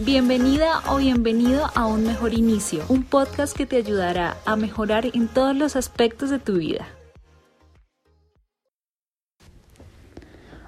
Bienvenida 0.00 0.80
o 0.88 0.98
bienvenido 0.98 1.66
a 1.74 1.88
Un 1.88 2.04
Mejor 2.04 2.32
Inicio, 2.32 2.84
un 2.88 3.02
podcast 3.02 3.56
que 3.56 3.66
te 3.66 3.74
ayudará 3.74 4.36
a 4.46 4.54
mejorar 4.54 5.06
en 5.12 5.26
todos 5.26 5.56
los 5.56 5.74
aspectos 5.74 6.30
de 6.30 6.38
tu 6.38 6.58
vida. 6.58 6.86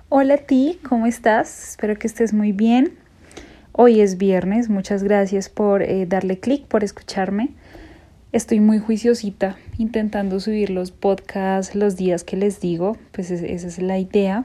Hola 0.08 0.35
a 0.35 0.38
ti, 0.38 0.80
¿cómo 0.88 1.06
estás? 1.06 1.71
Espero 1.71 1.96
que 1.96 2.08
estés 2.08 2.32
muy 2.32 2.51
bien. 2.51 2.98
Hoy 3.71 4.01
es 4.01 4.19
viernes, 4.19 4.69
muchas 4.69 5.04
gracias 5.04 5.49
por 5.49 5.83
eh, 5.83 6.06
darle 6.06 6.40
clic, 6.40 6.67
por 6.67 6.83
escucharme. 6.83 7.51
Estoy 8.33 8.58
muy 8.58 8.81
juiciosita 8.81 9.58
intentando 9.78 10.40
subir 10.40 10.71
los 10.71 10.90
podcasts 10.90 11.76
los 11.76 11.94
días 11.94 12.24
que 12.24 12.37
les 12.37 12.58
digo, 12.58 12.97
pues 13.12 13.31
esa 13.31 13.47
es 13.47 13.78
la 13.78 13.97
idea 13.97 14.44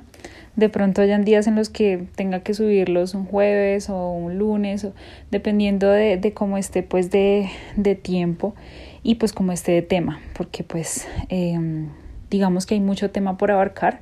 de 0.55 0.69
pronto 0.69 1.01
hayan 1.01 1.25
días 1.25 1.47
en 1.47 1.55
los 1.55 1.69
que 1.69 2.05
tenga 2.15 2.39
que 2.39 2.53
subirlos 2.53 3.13
un 3.13 3.25
jueves 3.25 3.89
o 3.89 4.11
un 4.11 4.38
lunes, 4.38 4.88
dependiendo 5.31 5.89
de, 5.89 6.17
de 6.17 6.33
cómo 6.33 6.57
esté 6.57 6.83
pues 6.83 7.11
de, 7.11 7.49
de, 7.75 7.95
tiempo 7.95 8.55
y 9.03 9.16
pues 9.16 9.33
como 9.33 9.52
esté 9.52 9.73
de 9.73 9.81
tema, 9.81 10.19
porque 10.38 10.63
pues 10.63 11.07
em, 11.30 11.89
digamos 12.30 12.66
que 12.66 12.75
hay 12.75 12.81
mucho 12.81 13.11
tema 13.11 13.38
por 13.38 13.52
abarcar, 13.52 14.02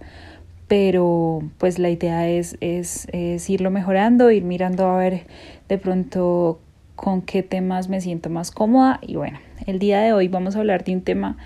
pero 0.67 1.43
pues 1.57 1.79
la 1.79 1.89
idea 1.89 2.27
es, 2.29 2.57
es, 2.61 3.07
es 3.11 3.49
irlo 3.49 3.69
mejorando, 3.71 4.31
ir 4.31 4.43
mirando 4.43 4.85
a 4.87 4.97
ver 4.97 5.25
de 5.67 5.77
pronto 5.77 6.59
con 6.95 7.21
qué 7.21 7.43
temas 7.43 7.89
me 7.89 8.01
siento 8.01 8.29
más 8.29 8.51
cómoda. 8.51 8.99
Y 9.01 9.15
bueno, 9.15 9.39
el 9.65 9.79
día 9.79 9.99
de 10.01 10.13
hoy 10.13 10.27
vamos 10.27 10.55
a 10.55 10.59
hablar 10.59 10.83
de 10.83 10.93
un 10.93 11.01
tema 11.01 11.37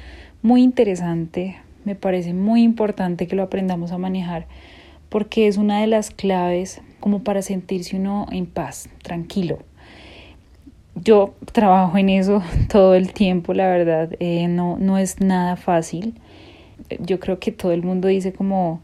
muy 0.42 0.62
interesante, 0.62 1.58
me 1.88 1.96
parece 1.96 2.34
muy 2.34 2.64
importante 2.64 3.28
que 3.28 3.38
lo 3.38 3.44
aprendamos 3.44 3.94
a 3.94 3.98
manejar 3.98 4.46
porque 5.08 5.48
es 5.48 5.56
una 5.56 5.80
de 5.80 5.88
las 5.88 6.12
claves 6.12 6.82
como 7.00 7.24
para 7.24 7.42
sentirse 7.42 7.96
uno 7.96 8.28
en 8.30 8.46
paz, 8.46 8.90
tranquilo. 9.04 9.60
Yo 10.96 11.34
trabajo 11.54 11.98
en 11.98 12.10
eso 12.10 12.44
todo 12.70 12.94
el 12.94 13.14
tiempo, 13.14 13.54
la 13.54 13.70
verdad, 13.70 14.10
eh, 14.20 14.50
no, 14.50 14.78
no 14.78 14.98
es 14.98 15.22
nada 15.22 15.56
fácil. 15.56 16.14
Yo 17.00 17.22
creo 17.22 17.40
que 17.40 17.54
todo 17.54 17.72
el 17.72 17.84
mundo 17.84 18.10
dice 18.10 18.34
como, 18.34 18.82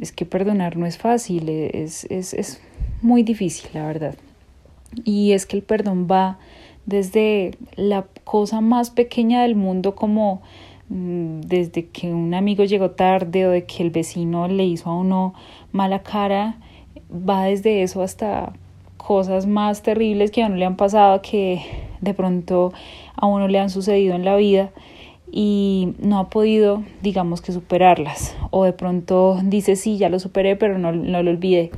es 0.00 0.12
que 0.12 0.24
perdonar 0.24 0.76
no 0.76 0.86
es 0.86 0.96
fácil, 0.96 1.48
es, 1.48 2.04
es, 2.04 2.34
es 2.34 2.62
muy 3.02 3.24
difícil, 3.24 3.68
la 3.74 3.84
verdad. 3.84 4.14
Y 5.02 5.32
es 5.32 5.44
que 5.44 5.56
el 5.56 5.64
perdón 5.64 6.06
va 6.08 6.38
desde 6.86 7.58
la 7.74 8.06
cosa 8.22 8.60
más 8.60 8.90
pequeña 8.90 9.42
del 9.42 9.56
mundo 9.56 9.96
como 9.96 10.40
desde 10.88 11.86
que 11.86 12.12
un 12.12 12.34
amigo 12.34 12.64
llegó 12.64 12.92
tarde 12.92 13.46
o 13.46 13.50
de 13.50 13.64
que 13.64 13.82
el 13.82 13.90
vecino 13.90 14.48
le 14.48 14.64
hizo 14.64 14.90
a 14.90 14.96
uno 14.96 15.34
mala 15.72 16.02
cara, 16.02 16.56
va 17.10 17.44
desde 17.44 17.82
eso 17.82 18.02
hasta 18.02 18.52
cosas 18.96 19.46
más 19.46 19.82
terribles 19.82 20.30
que 20.30 20.42
a 20.42 20.46
uno 20.46 20.56
le 20.56 20.64
han 20.64 20.76
pasado, 20.76 21.22
que 21.22 21.62
de 22.00 22.14
pronto 22.14 22.72
a 23.16 23.26
uno 23.26 23.48
le 23.48 23.58
han 23.58 23.70
sucedido 23.70 24.14
en 24.14 24.24
la 24.24 24.36
vida 24.36 24.70
y 25.30 25.94
no 25.98 26.18
ha 26.18 26.30
podido, 26.30 26.82
digamos 27.02 27.42
que 27.42 27.52
superarlas. 27.52 28.36
O 28.50 28.64
de 28.64 28.72
pronto 28.72 29.38
dice, 29.42 29.76
sí, 29.76 29.98
ya 29.98 30.08
lo 30.08 30.18
superé, 30.18 30.56
pero 30.56 30.78
no, 30.78 30.92
no 30.92 31.22
lo 31.22 31.30
olvidé. 31.30 31.70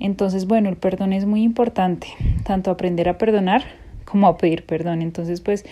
Entonces, 0.00 0.46
bueno, 0.46 0.68
el 0.68 0.76
perdón 0.76 1.12
es 1.12 1.26
muy 1.26 1.42
importante, 1.42 2.08
tanto 2.44 2.70
aprender 2.70 3.08
a 3.08 3.18
perdonar 3.18 3.64
como 4.04 4.26
a 4.26 4.38
pedir 4.38 4.64
perdón. 4.64 5.02
Entonces, 5.02 5.40
pues 5.40 5.66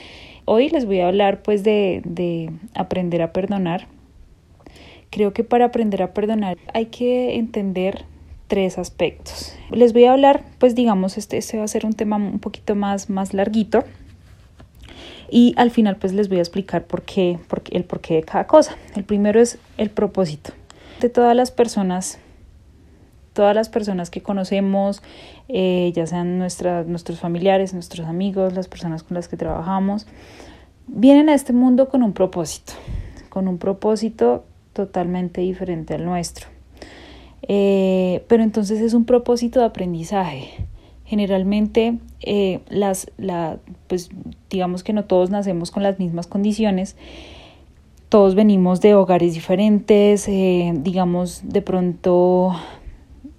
Hoy 0.48 0.68
les 0.68 0.86
voy 0.86 1.00
a 1.00 1.08
hablar 1.08 1.42
pues 1.42 1.64
de, 1.64 2.02
de 2.04 2.52
aprender 2.76 3.20
a 3.20 3.32
perdonar. 3.32 3.88
Creo 5.10 5.32
que 5.32 5.42
para 5.42 5.64
aprender 5.64 6.04
a 6.04 6.14
perdonar 6.14 6.56
hay 6.72 6.86
que 6.86 7.34
entender 7.34 8.04
tres 8.46 8.78
aspectos. 8.78 9.52
Les 9.72 9.92
voy 9.92 10.04
a 10.04 10.12
hablar, 10.12 10.44
pues 10.58 10.76
digamos, 10.76 11.18
este, 11.18 11.36
este 11.36 11.58
va 11.58 11.64
a 11.64 11.68
ser 11.68 11.84
un 11.84 11.94
tema 11.94 12.14
un 12.14 12.38
poquito 12.38 12.76
más, 12.76 13.10
más 13.10 13.34
larguito. 13.34 13.82
Y 15.28 15.52
al 15.56 15.72
final 15.72 15.96
pues 15.96 16.12
les 16.12 16.28
voy 16.28 16.38
a 16.38 16.42
explicar 16.42 16.86
por 16.86 17.02
qué, 17.02 17.40
por 17.48 17.62
qué, 17.62 17.76
el 17.76 17.82
porqué 17.82 18.14
de 18.14 18.22
cada 18.22 18.46
cosa. 18.46 18.76
El 18.94 19.02
primero 19.02 19.40
es 19.40 19.58
el 19.78 19.90
propósito. 19.90 20.52
De 21.00 21.08
todas 21.08 21.34
las 21.34 21.50
personas 21.50 22.20
todas 23.36 23.54
las 23.54 23.68
personas 23.68 24.08
que 24.08 24.22
conocemos, 24.22 25.02
eh, 25.48 25.92
ya 25.94 26.06
sean 26.06 26.38
nuestros 26.38 27.20
familiares, 27.20 27.74
nuestros 27.74 28.08
amigos, 28.08 28.54
las 28.54 28.66
personas 28.66 29.02
con 29.02 29.14
las 29.14 29.28
que 29.28 29.36
trabajamos, 29.36 30.06
vienen 30.86 31.28
a 31.28 31.34
este 31.34 31.52
mundo 31.52 31.88
con 31.88 32.02
un 32.02 32.12
propósito, 32.12 32.72
con 33.28 33.48
un 33.48 33.58
propósito 33.58 34.44
totalmente 34.72 35.40
diferente 35.40 35.94
al 35.94 36.04
nuestro. 36.04 36.48
Eh, 37.48 38.24
pero 38.28 38.42
entonces 38.42 38.80
es 38.80 38.94
un 38.94 39.04
propósito 39.04 39.60
de 39.60 39.66
aprendizaje. 39.66 40.50
Generalmente, 41.04 41.98
eh, 42.20 42.60
las, 42.68 43.10
la, 43.16 43.58
pues 43.86 44.10
digamos 44.50 44.82
que 44.82 44.92
no 44.92 45.04
todos 45.04 45.30
nacemos 45.30 45.70
con 45.70 45.82
las 45.82 45.98
mismas 45.98 46.26
condiciones, 46.26 46.96
todos 48.08 48.34
venimos 48.34 48.80
de 48.80 48.94
hogares 48.94 49.34
diferentes, 49.34 50.26
digamos, 50.26 51.42
de 51.44 51.62
pronto 51.62 52.54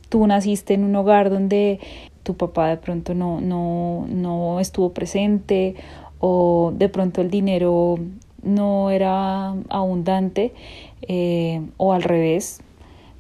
tú 0.10 0.26
naciste 0.28 0.74
en 0.74 0.84
un 0.84 0.96
hogar 0.96 1.30
donde 1.30 1.80
tu 2.24 2.36
papá 2.36 2.68
de 2.68 2.78
pronto 2.78 3.14
no, 3.14 3.40
no, 3.40 4.06
no 4.10 4.60
estuvo 4.60 4.92
presente 4.94 5.76
o 6.20 6.74
de 6.76 6.90
pronto 6.90 7.22
el 7.22 7.30
dinero 7.30 7.98
no 8.44 8.90
era 8.92 9.54
abundante 9.70 10.54
eh, 11.02 11.62
o 11.78 11.94
al 11.94 12.04
revés. 12.04 12.62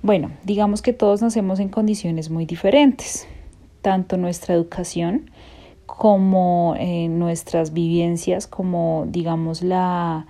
Bueno, 0.02 0.32
digamos 0.44 0.82
que 0.82 0.94
todos 0.94 1.22
nacemos 1.22 1.60
en 1.60 1.70
condiciones 1.70 2.30
muy 2.30 2.46
diferentes, 2.46 3.28
tanto 3.82 4.18
nuestra 4.18 4.56
educación 4.56 5.32
como 5.86 6.76
eh, 6.78 7.08
nuestras 7.10 7.74
vivencias, 7.74 8.46
como 8.48 9.06
digamos 9.10 9.64
la, 9.64 10.28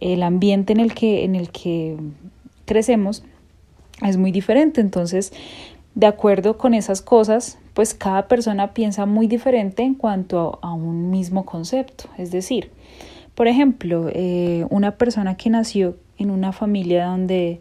el 0.00 0.22
ambiente 0.22 0.72
en 0.72 0.80
el 0.80 0.94
que, 0.94 1.24
en 1.24 1.34
el 1.34 1.50
que 1.50 1.96
crecemos 2.64 3.22
es 4.02 4.16
muy 4.16 4.32
diferente. 4.32 4.80
Entonces, 4.80 5.32
de 5.94 6.06
acuerdo 6.06 6.56
con 6.56 6.74
esas 6.74 7.02
cosas, 7.02 7.58
pues 7.74 7.94
cada 7.94 8.28
persona 8.28 8.74
piensa 8.74 9.06
muy 9.06 9.26
diferente 9.26 9.82
en 9.82 9.94
cuanto 9.94 10.58
a, 10.62 10.72
un 10.72 11.10
mismo 11.10 11.44
concepto. 11.44 12.04
Es 12.18 12.30
decir, 12.30 12.70
por 13.34 13.48
ejemplo, 13.48 14.08
eh, 14.12 14.66
una 14.70 14.96
persona 14.96 15.36
que 15.36 15.50
nació 15.50 15.96
en 16.18 16.30
una 16.30 16.52
familia 16.52 17.06
donde 17.06 17.60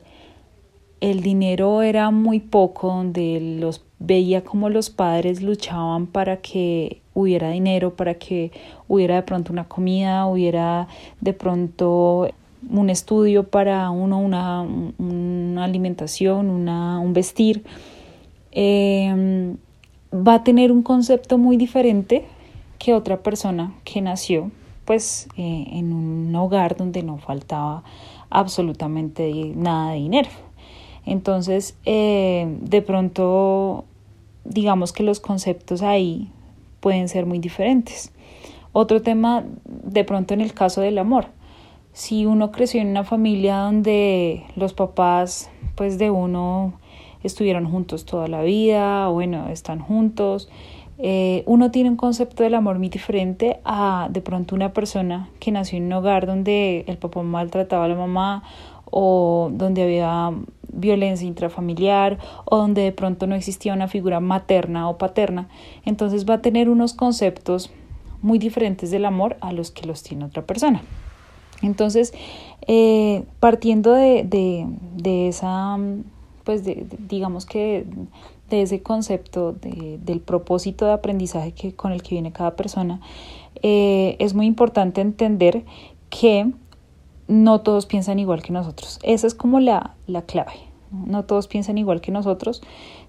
el 1.02 1.22
dinero 1.22 1.82
era 1.82 2.12
muy 2.12 2.40
poco, 2.40 2.88
donde 2.88 3.58
los 3.60 3.86
veía 4.00 4.44
como 4.44 4.70
los 4.70 4.90
padres 4.90 5.42
luchaban 5.42 6.08
para 6.08 6.38
que 6.38 7.02
hubiera 7.14 7.52
dinero, 7.52 7.96
para 7.96 8.16
que 8.16 8.52
hubiera 8.88 9.16
de 9.16 9.24
pronto 9.24 9.54
una 9.54 9.68
comida, 9.68 10.26
hubiera 10.26 10.88
de 11.22 11.34
pronto 11.34 12.30
un 12.70 12.90
estudio 12.90 13.48
para 13.48 13.90
uno, 13.90 14.20
una, 14.20 15.64
alimentación, 15.64 16.50
una, 16.50 17.00
un 17.00 17.14
vestir 17.14 17.64
eh, 18.52 19.56
va 20.14 20.36
a 20.36 20.44
tener 20.44 20.72
un 20.72 20.84
concepto 20.84 21.38
muy 21.38 21.58
diferente 21.58 22.26
que 22.78 22.94
otra 22.94 23.22
persona 23.22 23.74
que 23.84 24.02
nació 24.02 24.52
pues 24.86 25.28
eh, 25.38 25.68
en 25.74 25.94
un 25.94 26.36
hogar 26.36 26.76
donde 26.76 27.04
no 27.04 27.20
faltaba 27.20 27.84
absolutamente 28.32 29.32
nada 29.56 29.92
de 29.92 29.98
dinero. 29.98 30.30
Entonces, 31.06 31.78
eh, 31.86 32.58
de 32.62 32.82
pronto, 32.82 33.86
digamos 34.46 34.92
que 34.92 35.04
los 35.04 35.20
conceptos 35.20 35.84
ahí 35.84 36.32
pueden 36.80 37.08
ser 37.08 37.28
muy 37.28 37.38
diferentes. 37.38 38.12
Otro 38.74 39.04
tema, 39.04 39.44
de 39.66 40.04
pronto 40.04 40.34
en 40.34 40.42
el 40.42 40.54
caso 40.54 40.82
del 40.82 40.98
amor. 40.98 41.28
Si 41.94 42.26
uno 42.26 42.52
creció 42.52 42.82
en 42.82 42.88
una 42.88 43.04
familia 43.04 43.58
donde 43.58 44.44
los 44.56 44.74
papás, 44.74 45.52
pues 45.76 46.00
de 46.00 46.10
uno, 46.10 46.74
estuvieron 47.24 47.70
juntos 47.70 48.06
toda 48.06 48.28
la 48.28 48.42
vida, 48.42 49.08
bueno, 49.10 49.50
están 49.50 49.80
juntos. 49.80 50.50
Eh, 51.02 51.44
uno 51.46 51.72
tiene 51.72 51.90
un 51.90 51.96
concepto 51.96 52.44
del 52.44 52.56
amor 52.56 52.78
muy 52.78 52.90
diferente 52.90 53.62
a 53.64 54.10
de 54.12 54.20
pronto 54.20 54.54
una 54.54 54.74
persona 54.74 55.30
que 55.40 55.52
nació 55.52 55.78
en 55.78 55.86
un 55.86 55.94
hogar 55.94 56.28
donde 56.28 56.84
el 56.88 56.98
papá 56.98 57.24
maltrataba 57.24 57.86
a 57.86 57.88
la 57.88 57.96
mamá 57.96 58.44
o 58.92 59.50
donde 59.54 59.84
había 59.84 60.34
violencia 60.72 61.26
intrafamiliar 61.26 62.18
o 62.46 62.58
donde 62.58 62.82
de 62.82 62.92
pronto 62.92 63.28
no 63.28 63.36
existía 63.36 63.74
una 63.74 63.88
figura 63.88 64.20
materna 64.20 64.90
o 64.90 64.98
paterna. 64.98 65.48
Entonces 65.86 66.30
va 66.30 66.36
a 66.36 66.42
tener 66.42 66.70
unos 66.70 66.94
conceptos 66.94 67.72
muy 68.22 68.38
diferentes 68.38 68.92
del 68.92 69.06
amor 69.06 69.38
a 69.40 69.54
los 69.54 69.72
que 69.72 69.88
los 69.88 70.04
tiene 70.04 70.26
otra 70.26 70.46
persona. 70.46 70.82
Entonces, 71.62 72.14
eh, 72.68 73.24
partiendo 73.40 73.94
de, 73.94 74.24
de, 74.24 74.66
de 74.96 75.30
esa 75.30 75.78
pues 76.50 76.64
digamos 77.08 77.46
que 77.46 77.86
de 78.50 78.64
ese 78.64 78.82
concepto 78.82 79.52
del 79.54 80.20
propósito 80.20 80.88
de 80.88 80.94
aprendizaje 80.94 81.52
que, 81.52 81.76
con 81.76 81.92
el 81.92 82.02
que 82.02 82.16
viene 82.16 82.32
cada 82.32 82.56
persona, 82.56 83.02
eh, 83.62 84.16
es 84.18 84.34
muy 84.34 84.48
importante 84.48 85.00
entender 85.00 85.64
que 86.10 86.52
no 87.28 87.62
todos 87.62 87.86
piensan 87.86 88.18
igual 88.18 88.42
que 88.42 88.52
nosotros. 88.52 88.98
Esa 89.04 89.28
es 89.28 89.36
como 89.36 89.60
la, 89.60 89.96
la 90.08 90.24
clave. 90.24 90.69
No 90.92 91.24
todos 91.26 91.48
piensan 91.48 91.78
igual 91.78 92.02
que 92.02 92.12
nosotros. 92.12 92.62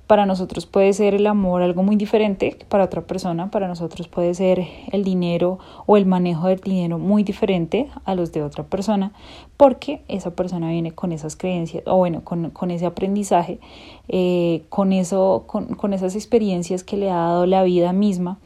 para 0.07 0.27
nosotros 0.27 0.67
puede 0.67 0.93
ser 0.93 1.15
el 1.15 1.25
amor 1.29 1.63
algo 1.63 1.85
muy 1.85 1.95
diferente 1.95 2.57
para 2.69 2.83
otra 2.83 3.03
persona, 3.03 3.49
para 3.53 3.69
nosotros 3.69 4.09
puede 4.09 4.35
ser 4.35 4.67
el 4.91 5.05
dinero 5.05 5.61
o 5.87 5.97
el 5.97 6.05
manejo 6.05 6.49
del 6.49 6.59
dinero 6.59 6.99
muy 6.99 7.23
diferente 7.23 7.89
a 8.05 8.17
los 8.17 8.33
de 8.33 8.43
otra 8.43 8.65
persona, 8.65 9.13
porque 9.57 10.03
esa 10.09 10.33
persona 10.33 10.71
viene 10.71 10.91
con 10.91 11.13
esas 11.13 11.37
creencias, 11.37 11.85
o 11.87 11.97
bueno, 11.97 12.25
con, 12.25 12.51
con 12.51 12.73
ese 12.73 12.87
aprendizaje, 12.87 13.61
eh, 14.09 14.65
con, 14.69 14.93
eso, 14.93 15.45
con, 15.47 15.77
con 15.77 15.93
esas 15.93 16.17
experiencias 16.17 16.83
que 16.83 16.97
le 16.97 17.09
ha 17.09 17.15
dado 17.15 17.47
la 17.47 17.63
vida 17.63 17.93
misma 17.93 18.41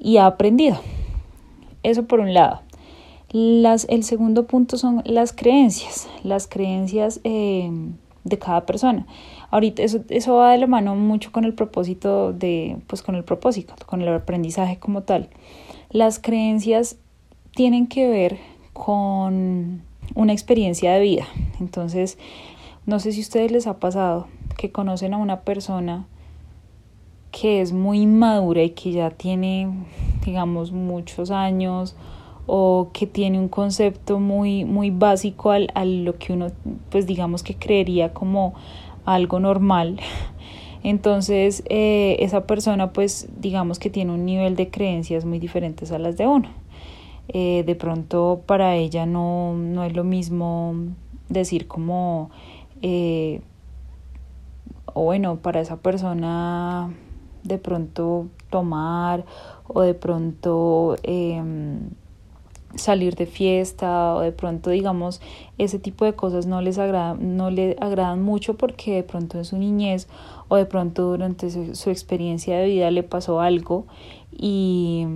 y 0.00 0.16
ha 0.16 0.24
aprendido. 0.24 0.78
Eso 1.82 2.06
por 2.06 2.20
un 2.20 2.32
lado. 2.32 2.60
Las, 3.32 3.86
el 3.90 4.04
segundo 4.04 4.46
punto 4.46 4.78
son 4.78 5.02
las 5.04 5.32
creencias, 5.32 6.08
las 6.22 6.46
creencias 6.46 7.20
eh, 7.24 7.70
de 8.24 8.38
cada 8.38 8.66
persona. 8.66 9.06
Ahorita 9.50 9.82
eso, 9.82 10.00
eso 10.08 10.36
va 10.36 10.52
de 10.52 10.58
la 10.58 10.66
mano 10.66 10.94
mucho 10.94 11.32
con 11.32 11.44
el 11.44 11.54
propósito 11.54 12.32
de, 12.32 12.78
pues 12.86 13.02
con 13.02 13.14
el 13.14 13.24
propósito, 13.24 13.74
con 13.86 14.02
el 14.02 14.08
aprendizaje 14.08 14.78
como 14.78 15.02
tal. 15.02 15.28
Las 15.90 16.18
creencias 16.18 16.96
tienen 17.54 17.86
que 17.86 18.08
ver 18.08 18.38
con 18.72 19.82
una 20.14 20.32
experiencia 20.32 20.92
de 20.92 21.00
vida. 21.00 21.26
Entonces, 21.60 22.18
no 22.86 22.98
sé 22.98 23.12
si 23.12 23.20
a 23.20 23.22
ustedes 23.22 23.52
les 23.52 23.66
ha 23.66 23.78
pasado 23.78 24.26
que 24.56 24.72
conocen 24.72 25.14
a 25.14 25.18
una 25.18 25.40
persona 25.40 26.06
que 27.30 27.60
es 27.60 27.72
muy 27.72 28.06
madura 28.06 28.62
y 28.62 28.70
que 28.70 28.92
ya 28.92 29.10
tiene, 29.10 29.70
digamos, 30.24 30.72
muchos 30.72 31.30
años 31.30 31.96
o 32.46 32.90
que 32.92 33.06
tiene 33.06 33.38
un 33.38 33.48
concepto 33.48 34.18
muy, 34.18 34.64
muy 34.64 34.90
básico 34.90 35.50
al, 35.50 35.70
a 35.74 35.84
lo 35.84 36.18
que 36.18 36.32
uno, 36.32 36.48
pues 36.90 37.06
digamos 37.06 37.42
que 37.42 37.54
creería 37.54 38.12
como 38.12 38.54
algo 39.04 39.40
normal. 39.40 40.00
Entonces, 40.82 41.62
eh, 41.68 42.16
esa 42.20 42.46
persona, 42.46 42.92
pues, 42.92 43.28
digamos 43.40 43.78
que 43.78 43.88
tiene 43.88 44.12
un 44.12 44.24
nivel 44.24 44.56
de 44.56 44.70
creencias 44.70 45.24
muy 45.24 45.38
diferentes 45.38 45.92
a 45.92 45.98
las 45.98 46.16
de 46.16 46.26
uno. 46.26 46.48
Eh, 47.28 47.62
de 47.64 47.74
pronto, 47.76 48.42
para 48.46 48.74
ella 48.74 49.06
no, 49.06 49.54
no 49.54 49.84
es 49.84 49.94
lo 49.94 50.02
mismo 50.02 50.74
decir 51.28 51.68
como, 51.68 52.30
eh, 52.82 53.40
o 54.86 55.04
bueno, 55.04 55.36
para 55.36 55.60
esa 55.60 55.76
persona, 55.76 56.92
de 57.44 57.58
pronto 57.58 58.26
tomar, 58.50 59.24
o 59.68 59.82
de 59.82 59.94
pronto 59.94 60.96
em, 61.04 61.90
salir 62.74 63.14
de 63.16 63.26
fiesta 63.26 64.14
o 64.14 64.20
de 64.20 64.32
pronto 64.32 64.70
digamos 64.70 65.20
ese 65.58 65.78
tipo 65.78 66.04
de 66.04 66.14
cosas 66.14 66.46
no 66.46 66.60
les 66.62 66.78
agrada, 66.78 67.14
no 67.14 67.50
le 67.50 67.76
agradan 67.80 68.22
mucho 68.22 68.56
porque 68.56 68.94
de 68.94 69.02
pronto 69.02 69.38
en 69.38 69.44
su 69.44 69.58
niñez 69.58 70.08
o 70.48 70.56
de 70.56 70.66
pronto 70.66 71.02
durante 71.02 71.50
su, 71.74 71.90
experiencia 71.90 72.58
de 72.58 72.66
vida 72.66 72.90
le 72.90 73.02
pasó 73.02 73.40
algo 73.40 73.86
y 74.30 75.06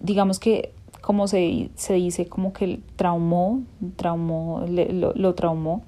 digamos 0.00 0.38
que 0.38 0.72
como 1.00 1.28
se, 1.28 1.70
se 1.76 1.94
dice 1.94 2.26
como 2.26 2.52
que 2.52 2.80
traumó, 2.96 3.62
traumó 3.94 4.64
lo, 4.68 5.12
lo, 5.14 5.34
traumó. 5.36 5.82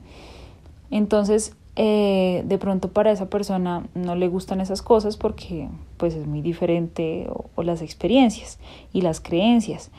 Entonces 0.93 1.57
eh, 1.75 2.45
de 2.47 2.59
pronto 2.59 2.93
para 2.93 3.11
esa 3.11 3.29
persona 3.29 3.85
no 3.95 4.15
le 4.15 4.29
gustan 4.29 4.61
esas 4.61 4.83
cosas 4.83 5.17
porque 5.17 5.69
pues 5.97 6.15
es 6.15 6.27
muy 6.27 6.41
diferente 6.41 7.29
o 7.57 7.63
las 7.63 7.83
experiencias 7.83 8.59
y 8.93 9.01
las 9.01 9.21
creencias 9.21 9.91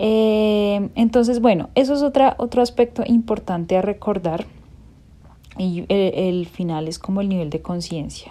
eh, 0.00 0.90
entonces, 0.94 1.40
bueno, 1.40 1.70
eso 1.74 1.92
es 1.92 2.02
otra, 2.02 2.36
otro 2.38 2.62
aspecto 2.62 3.02
importante 3.04 3.76
a 3.76 3.82
recordar 3.82 4.46
y 5.58 5.84
el, 5.88 6.46
final 6.46 6.86
es 6.86 7.00
como 7.00 7.20
el 7.20 7.28
nivel 7.28 7.50
de 7.50 7.60
conciencia. 7.62 8.30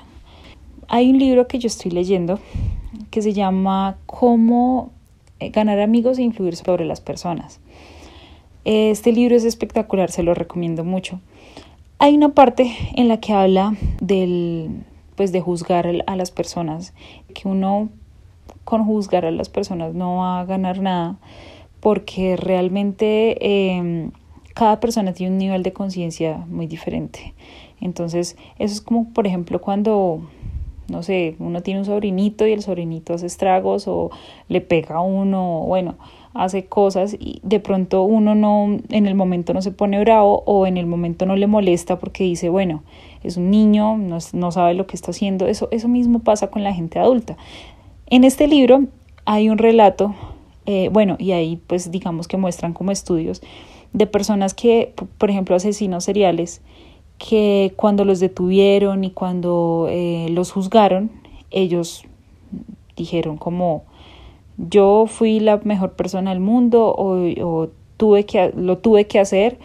Hay 0.87 1.09
un 1.09 1.19
libro 1.19 1.45
que 1.49 1.59
yo 1.59 1.67
estoy 1.67 1.91
leyendo 1.91 2.39
que 3.11 3.21
se 3.21 3.33
llama 3.33 3.97
Cómo 4.05 4.93
eh, 5.41 5.49
ganar 5.49 5.81
amigos 5.81 6.19
e 6.19 6.21
influir 6.21 6.55
sobre 6.55 6.85
las 6.85 7.01
personas. 7.01 7.59
Este 8.63 9.11
libro 9.11 9.35
es 9.35 9.43
espectacular, 9.43 10.09
se 10.09 10.23
lo 10.23 10.33
recomiendo 10.33 10.85
mucho. 10.85 11.19
Hay 11.99 12.15
una 12.15 12.29
parte 12.29 12.73
en 12.95 13.09
la 13.09 13.19
que 13.19 13.33
habla 13.33 13.75
del 13.99 14.85
pues 15.15 15.33
de 15.33 15.41
juzgar 15.41 16.03
a 16.05 16.15
las 16.15 16.31
personas, 16.31 16.93
que 17.33 17.49
uno 17.49 17.89
con 18.63 18.85
juzgar 18.85 19.25
a 19.25 19.31
las 19.31 19.49
personas 19.49 19.95
no 19.95 20.17
va 20.17 20.39
a 20.39 20.45
ganar 20.45 20.79
nada, 20.79 21.17
porque 21.87 22.35
realmente 22.35 23.37
em, 23.39 24.11
cada 24.53 24.81
persona 24.81 25.13
tiene 25.13 25.31
un 25.31 25.37
nivel 25.37 25.63
de 25.63 25.71
conciencia 25.71 26.45
muy 26.49 26.67
diferente. 26.67 27.33
Entonces, 27.79 28.35
eso 28.59 28.73
es 28.73 28.81
como, 28.81 29.13
por 29.13 29.25
ejemplo, 29.25 29.61
cuando, 29.61 30.19
no 30.89 31.01
sé, 31.01 31.37
uno 31.39 31.63
tiene 31.63 31.79
un 31.79 31.85
sobrinito 31.85 32.45
y 32.45 32.51
el 32.51 32.61
sobrinito 32.61 33.13
hace 33.13 33.27
estragos 33.27 33.87
o 33.87 34.11
le 34.49 34.59
pega 34.59 34.95
a 34.95 35.01
uno, 35.01 35.63
bueno, 35.65 35.95
hace 36.33 36.65
cosas 36.65 37.15
y 37.17 37.39
de 37.43 37.61
pronto 37.61 38.03
uno 38.03 38.35
no, 38.35 38.79
en 38.89 39.05
el 39.05 39.15
momento 39.15 39.53
no 39.53 39.61
se 39.61 39.71
pone 39.71 39.97
bravo 40.01 40.43
o 40.45 40.67
en 40.67 40.75
el 40.75 40.87
momento 40.87 41.25
no 41.25 41.37
le 41.37 41.47
molesta 41.47 41.99
porque 41.99 42.25
dice, 42.25 42.49
bueno, 42.49 42.83
es 43.23 43.37
un 43.37 43.49
niño, 43.49 43.95
no, 43.95 44.17
no 44.33 44.51
sabe 44.51 44.73
lo 44.73 44.87
que 44.87 44.97
está 44.97 45.11
haciendo. 45.11 45.47
Eso, 45.47 45.69
eso 45.71 45.87
mismo 45.87 46.19
pasa 46.19 46.47
con 46.47 46.65
la 46.65 46.73
gente 46.73 46.99
adulta. 46.99 47.37
En 48.07 48.25
este 48.25 48.45
libro 48.49 48.83
hay 49.23 49.49
un 49.49 49.57
relato 49.57 50.13
eh, 50.67 50.89
bueno, 50.91 51.15
y 51.17 51.31
ahí 51.31 51.59
pues 51.65 51.91
digamos 51.91 52.27
que 52.27 52.35
muestran 52.35 52.73
como 52.73 52.91
estudios 52.91 53.41
de 53.93 54.05
personas 54.05 54.53
que, 54.53 54.93
por 55.17 55.29
ejemplo, 55.29 55.55
asesinos 55.55 56.03
seriales, 56.03 56.61
que 57.17 57.73
cuando 57.77 58.03
los 58.03 58.19
detuvieron 58.19 59.05
y 59.05 59.11
cuando 59.11 59.87
eh, 59.89 60.27
los 60.29 60.51
juzgaron, 60.51 61.09
ellos 61.51 62.03
dijeron 62.97 63.37
como 63.37 63.85
yo 64.57 65.05
fui 65.07 65.39
la 65.39 65.57
mejor 65.63 65.93
persona 65.93 66.31
del 66.31 66.41
mundo 66.41 66.93
o, 66.97 67.69
tuve 67.95 68.25
que, 68.25 68.51
lo 68.55 68.77
tuve 68.79 69.07
que 69.07 69.19
hacer 69.19 69.57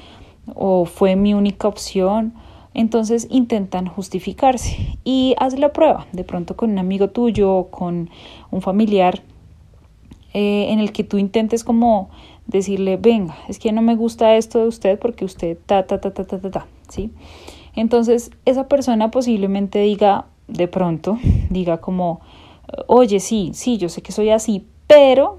o 0.55 0.84
fue 0.84 1.16
mi 1.16 1.34
única 1.34 1.66
opción. 1.66 2.34
Entonces 2.75 3.26
intentan 3.28 3.87
justificarse 3.87 4.98
y 5.05 5.34
haz 5.38 5.58
la 5.58 5.72
prueba, 5.72 6.06
de 6.12 6.25
pronto 6.25 6.56
con 6.56 6.70
un 6.70 6.78
amigo 6.78 7.08
tuyo 7.08 7.55
o 7.55 7.70
con 7.70 8.08
un 8.50 8.62
familiar 8.62 9.20
eh, 10.34 10.67
en 10.70 10.81
el 10.81 10.93
que 10.93 11.05
tú 11.05 11.19
intentes 11.19 11.64
como 11.64 12.11
decirle, 12.46 12.96
venga, 12.96 13.37
es 13.49 13.58
que 13.58 13.73
no 13.73 13.82
me 13.82 13.96
gusta 13.96 14.37
esto 14.37 14.61
de 14.61 14.69
usted 14.69 14.99
porque 14.99 15.25
usted 15.25 15.56
ta, 15.67 15.87
ta, 15.87 16.00
ta, 16.00 16.12
ta, 16.12 16.25
ta, 16.25 16.38
ta, 16.38 16.50
ta, 16.50 16.67
¿sí? 16.88 17.11
Entonces, 17.75 18.31
esa 18.44 18.69
persona 18.69 19.11
posiblemente 19.11 19.81
diga, 19.81 20.26
de 20.49 20.69
pronto, 20.69 21.19
diga 21.50 21.79
como, 21.79 22.20
oye, 22.87 23.20
sí, 23.20 23.52
sí, 23.55 23.79
yo 23.79 23.89
sé 23.89 24.03
que 24.03 24.12
soy 24.12 24.31
así, 24.31 24.67
pero 24.86 25.39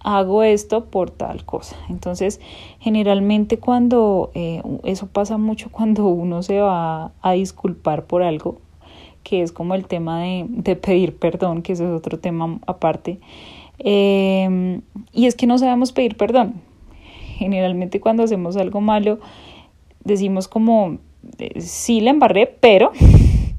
hago 0.00 0.42
esto 0.42 0.86
por 0.86 1.10
tal 1.10 1.44
cosa. 1.44 1.76
Entonces, 1.88 2.40
generalmente 2.78 3.58
cuando 3.58 4.30
eh, 4.34 4.62
eso 4.84 5.06
pasa 5.06 5.38
mucho 5.38 5.68
cuando 5.72 6.06
uno 6.06 6.42
se 6.42 6.60
va 6.60 7.12
a 7.20 7.32
disculpar 7.32 8.04
por 8.04 8.22
algo, 8.22 8.58
que 9.22 9.42
es 9.42 9.52
como 9.52 9.74
el 9.74 9.86
tema 9.86 10.22
de, 10.22 10.46
de 10.48 10.76
pedir 10.76 11.16
perdón, 11.16 11.62
que 11.62 11.72
eso 11.72 11.84
es 11.84 11.90
otro 11.90 12.18
tema 12.18 12.58
aparte, 12.66 13.20
Em, 13.78 14.82
y 15.12 15.26
es 15.26 15.34
que 15.34 15.46
no 15.46 15.58
sabemos 15.58 15.92
pedir 15.92 16.16
perdón. 16.16 16.54
Generalmente 17.36 18.00
cuando 18.00 18.22
hacemos 18.24 18.56
algo 18.56 18.80
malo 18.80 19.20
decimos 20.04 20.48
como, 20.48 20.98
eh, 21.38 21.60
sí 21.60 22.00
la 22.00 22.10
embarré, 22.10 22.46
pero 22.46 22.92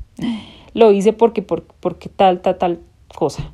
lo 0.73 0.91
hice 0.91 1.13
porque, 1.13 1.41
porque 1.41 2.09
tal, 2.09 2.41
tal, 2.41 2.57
tal 2.57 2.79
cosa. 3.15 3.51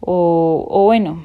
O 0.00 0.84
bueno, 0.84 1.22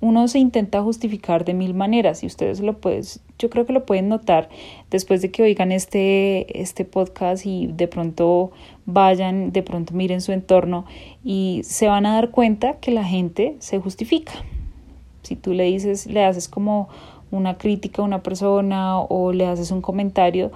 uno 0.00 0.28
se 0.28 0.38
intenta 0.38 0.82
justificar 0.82 1.44
de 1.44 1.54
mil 1.54 1.74
maneras 1.74 2.22
y 2.22 2.26
ustedes 2.26 2.60
lo 2.60 2.78
pueden, 2.78 3.04
yo 3.38 3.50
creo 3.50 3.66
que 3.66 3.72
lo 3.72 3.86
pueden 3.86 4.08
notar 4.08 4.48
después 4.90 5.22
de 5.22 5.30
que 5.30 5.42
oigan 5.42 5.72
este, 5.72 6.60
este 6.60 6.84
podcast 6.84 7.46
y 7.46 7.68
de 7.68 7.88
pronto 7.88 8.50
vayan, 8.86 9.52
de 9.52 9.62
pronto 9.62 9.94
miren 9.94 10.20
su 10.20 10.32
entorno 10.32 10.84
y 11.24 11.62
se 11.64 11.86
van 11.86 12.06
a 12.06 12.14
dar 12.14 12.30
cuenta 12.30 12.74
que 12.74 12.90
la 12.90 13.04
gente 13.04 13.56
se 13.60 13.78
justifica. 13.78 14.32
Si 15.22 15.36
tú 15.36 15.54
le 15.54 15.64
dices, 15.64 16.06
le 16.06 16.24
haces 16.24 16.48
como 16.48 16.88
una 17.30 17.56
crítica 17.56 18.02
a 18.02 18.04
una 18.04 18.22
persona 18.22 18.98
o 18.98 19.32
le 19.32 19.46
haces 19.46 19.70
un 19.70 19.80
comentario, 19.80 20.52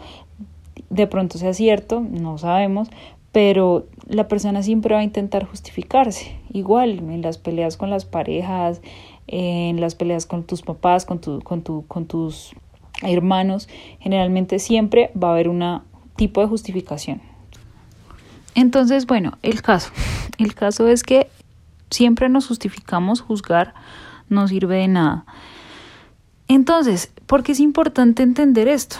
de 0.91 1.07
pronto 1.07 1.39
sea 1.39 1.55
cierto, 1.55 2.01
no 2.01 2.39
sabemos, 2.39 2.89
pero 3.33 3.87
la 4.09 4.29
persona 4.29 4.63
siempre 4.63 4.95
va 4.95 5.01
a 5.01 5.05
intentar 5.05 5.45
justificarse. 5.45 6.37
Igual 6.53 6.99
en 6.99 7.23
las 7.23 7.39
peleas 7.39 7.77
con 7.77 7.91
las 7.91 8.05
parejas, 8.05 8.81
en 9.29 9.81
las 9.81 9.95
peleas 9.95 10.27
con 10.27 10.45
tus 10.45 10.63
papás, 10.63 11.05
con, 11.05 11.21
tu, 11.21 11.41
con, 11.43 11.63
tu, 11.63 11.87
con 11.87 12.07
tus 12.07 12.55
hermanos, 13.03 13.69
generalmente 14.01 14.59
siempre 14.59 15.13
va 15.21 15.29
a 15.29 15.33
haber 15.33 15.49
un 15.49 15.83
tipo 16.17 16.41
de 16.41 16.49
justificación. 16.49 17.21
Entonces, 18.55 19.07
bueno, 19.07 19.39
el 19.43 19.63
caso. 19.63 19.91
El 20.39 20.55
caso 20.55 20.89
es 20.89 21.03
que 21.03 21.29
siempre 21.91 22.29
nos 22.29 22.49
justificamos, 22.49 23.21
juzgar 23.21 23.75
no 24.29 24.49
sirve 24.49 24.79
de 24.79 24.89
nada. 24.89 25.25
Entonces, 26.49 27.13
¿por 27.27 27.43
qué 27.43 27.53
es 27.53 27.61
importante 27.61 28.23
entender 28.23 28.69
esto? 28.69 28.97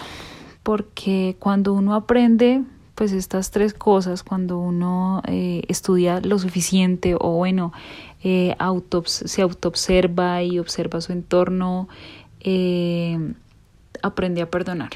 Porque 0.63 1.35
cuando 1.39 1.73
uno 1.73 1.95
aprende 1.95 2.63
pues 2.99 3.13
estas 3.13 3.49
tres 3.49 3.73
cosas 3.73 4.23
cuando 4.23 4.57
uno 4.57 5.21
eh, 5.25 5.61
estudia 5.69 6.19
lo 6.19 6.37
suficiente 6.37 7.15
o 7.17 7.31
bueno, 7.31 7.71
eh, 8.21 8.57
se 9.05 9.41
autoobserva 9.41 10.43
y 10.43 10.59
observa 10.59 10.99
su 10.99 11.13
entorno, 11.13 11.87
eh, 12.41 13.17
aprende 14.03 14.41
a 14.41 14.49
perdonar. 14.51 14.89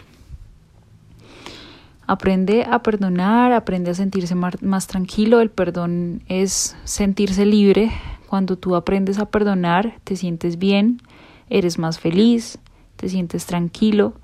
Aprende 2.06 2.66
a 2.70 2.84
perdonar, 2.84 3.54
aprende 3.54 3.92
a 3.92 3.94
sentirse 3.94 4.36
más 4.36 4.88
tranquilo. 4.88 5.40
El 5.40 5.50
perdón 5.50 6.24
es 6.28 6.76
sentirse 6.84 7.46
libre. 7.46 7.90
Cuando 8.28 8.58
tú 8.58 8.76
aprendes 8.76 9.18
a 9.18 9.28
perdonar, 9.28 9.96
te 10.04 10.18
sientes 10.18 10.58
bien, 10.58 11.02
eres 11.50 11.80
más 11.80 12.02
feliz, 12.02 12.60
te 12.98 13.08
sientes 13.08 13.46
tranquilo. 13.46 14.16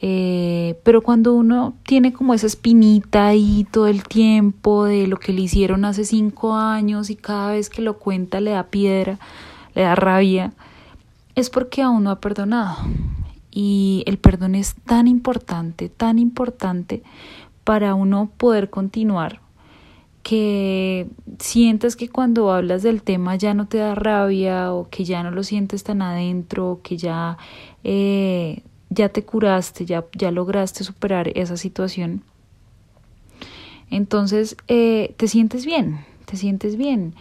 Eh, 0.00 0.78
pero 0.82 1.02
cuando 1.02 1.34
uno 1.34 1.74
tiene 1.84 2.12
como 2.12 2.34
esa 2.34 2.46
espinita 2.46 3.28
ahí 3.28 3.66
todo 3.70 3.86
el 3.86 4.02
tiempo 4.02 4.84
de 4.84 5.06
lo 5.06 5.18
que 5.18 5.32
le 5.32 5.42
hicieron 5.42 5.84
hace 5.84 6.04
cinco 6.04 6.54
años 6.54 7.08
y 7.10 7.16
cada 7.16 7.52
vez 7.52 7.70
que 7.70 7.80
lo 7.80 7.98
cuenta 7.98 8.40
le 8.40 8.50
da 8.50 8.64
piedra, 8.64 9.18
le 9.74 9.82
da 9.82 9.94
rabia, 9.94 10.52
es 11.34 11.48
porque 11.50 11.82
aún 11.82 12.04
no 12.04 12.10
ha 12.10 12.20
perdonado. 12.20 12.76
Y 13.50 14.02
el 14.06 14.18
perdón 14.18 14.56
es 14.56 14.74
tan 14.74 15.06
importante, 15.06 15.88
tan 15.88 16.18
importante 16.18 17.02
para 17.62 17.94
uno 17.94 18.30
poder 18.36 18.68
continuar 18.68 19.40
que 20.24 21.06
sientas 21.38 21.96
que 21.96 22.08
cuando 22.08 22.50
hablas 22.50 22.82
del 22.82 23.02
tema 23.02 23.36
ya 23.36 23.54
no 23.54 23.68
te 23.68 23.78
da 23.78 23.94
rabia 23.94 24.72
o 24.72 24.88
que 24.88 25.04
ya 25.04 25.22
no 25.22 25.30
lo 25.30 25.44
sientes 25.44 25.84
tan 25.84 26.00
adentro, 26.02 26.72
o 26.72 26.82
que 26.82 26.96
ya, 26.96 27.36
eh, 27.84 28.62
ya 28.94 29.08
te 29.08 29.24
curaste, 29.24 29.84
ya, 29.84 30.04
ya 30.12 30.30
lograste 30.30 30.84
superar 30.84 31.30
esa 31.34 31.56
situación. 31.56 32.22
Entonces 33.90 34.56
eh, 34.68 35.14
te 35.16 35.28
sientes 35.28 35.66
bien, 35.66 36.04
te 36.24 36.36
sientes 36.36 36.76
bien. 36.76 37.14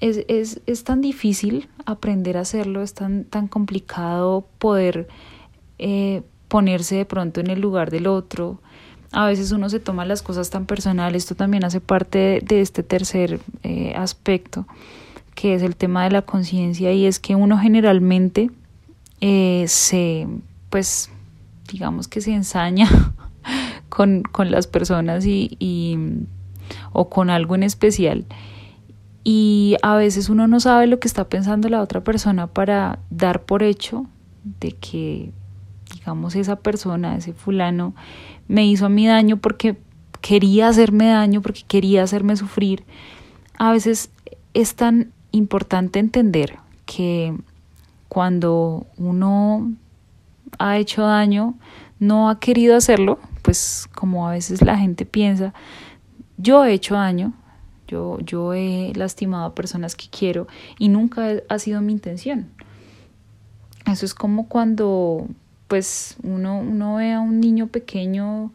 Es, 0.00 0.24
es, 0.28 0.60
es 0.66 0.84
tan 0.84 1.00
difícil 1.00 1.68
aprender 1.84 2.36
a 2.36 2.40
hacerlo, 2.40 2.82
es 2.82 2.94
tan, 2.94 3.24
tan 3.24 3.48
complicado 3.48 4.46
poder 4.58 5.08
eh, 5.78 6.22
ponerse 6.48 6.96
de 6.96 7.04
pronto 7.04 7.40
en 7.40 7.50
el 7.50 7.60
lugar 7.60 7.90
del 7.90 8.06
otro. 8.06 8.60
A 9.12 9.26
veces 9.26 9.52
uno 9.52 9.68
se 9.68 9.80
toma 9.80 10.04
las 10.04 10.22
cosas 10.22 10.50
tan 10.50 10.66
personales, 10.66 11.24
esto 11.24 11.34
también 11.34 11.64
hace 11.64 11.80
parte 11.80 12.40
de, 12.44 12.60
este 12.60 12.82
tercer 12.82 13.40
eh, 13.62 13.94
aspecto, 13.96 14.66
que 15.34 15.54
es 15.54 15.62
el 15.62 15.74
tema 15.74 16.04
de 16.04 16.10
la 16.10 16.22
conciencia, 16.22 16.92
y 16.92 17.06
es 17.06 17.18
que 17.18 17.34
uno 17.34 17.58
generalmente 17.58 18.50
se, 19.20 20.26
pues, 20.70 21.10
digamos 21.70 22.08
que 22.08 22.20
se 22.20 22.32
ensaña 22.32 22.88
con, 23.88 24.22
con 24.22 24.50
las 24.50 24.66
personas 24.66 25.26
y, 25.26 25.56
y, 25.58 25.98
o 26.92 27.08
con 27.08 27.30
algo 27.30 27.54
en 27.54 27.62
especial. 27.62 28.26
Y 29.24 29.76
a 29.82 29.96
veces 29.96 30.28
uno 30.28 30.46
no 30.48 30.60
sabe 30.60 30.86
lo 30.86 31.00
que 31.00 31.08
está 31.08 31.28
pensando 31.28 31.68
la 31.68 31.82
otra 31.82 32.02
persona 32.02 32.46
para 32.46 32.98
dar 33.10 33.44
por 33.44 33.62
hecho 33.62 34.06
de 34.60 34.72
que 34.72 35.32
digamos, 35.94 36.34
esa 36.36 36.56
persona, 36.56 37.16
ese 37.16 37.32
fulano, 37.32 37.94
me 38.46 38.66
hizo 38.66 38.86
a 38.86 38.88
mí 38.88 39.06
daño 39.06 39.38
porque 39.38 39.76
quería 40.20 40.68
hacerme 40.68 41.08
daño, 41.08 41.42
porque 41.42 41.62
quería 41.66 42.02
hacerme 42.02 42.36
sufrir. 42.36 42.84
A 43.58 43.72
veces 43.72 44.10
es 44.54 44.74
tan 44.74 45.12
importante 45.32 45.98
entender 45.98 46.58
que 46.86 47.36
cuando 48.08 48.86
uno 48.96 49.72
ha 50.58 50.78
hecho 50.78 51.02
daño, 51.02 51.54
no 51.98 52.28
ha 52.28 52.38
querido 52.40 52.76
hacerlo, 52.76 53.18
pues 53.42 53.88
como 53.94 54.28
a 54.28 54.32
veces 54.32 54.62
la 54.62 54.78
gente 54.78 55.04
piensa, 55.04 55.52
yo 56.36 56.64
he 56.64 56.72
hecho 56.72 56.94
daño, 56.94 57.32
yo, 57.86 58.18
yo 58.20 58.54
he 58.54 58.92
lastimado 58.94 59.46
a 59.46 59.54
personas 59.54 59.96
que 59.96 60.06
quiero 60.08 60.46
y 60.78 60.88
nunca 60.88 61.26
ha 61.48 61.58
sido 61.58 61.80
mi 61.80 61.92
intención. 61.92 62.50
Eso 63.86 64.04
es 64.04 64.14
como 64.14 64.48
cuando 64.48 65.26
pues 65.68 66.16
uno, 66.22 66.60
uno 66.60 66.96
ve 66.96 67.12
a 67.12 67.20
un 67.20 67.40
niño 67.40 67.68
pequeño, 67.68 68.52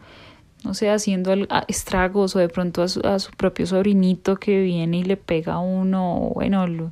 no 0.63 0.73
sé, 0.73 0.89
haciendo 0.89 1.33
estragos 1.67 2.35
o 2.35 2.39
de 2.39 2.49
pronto 2.49 2.81
a 2.81 2.87
su, 2.87 3.01
a 3.01 3.19
su 3.19 3.31
propio 3.31 3.65
sobrinito 3.65 4.37
que 4.37 4.61
viene 4.61 4.99
y 4.99 5.03
le 5.03 5.17
pega 5.17 5.53
a 5.53 5.59
uno, 5.59 6.31
bueno, 6.33 6.91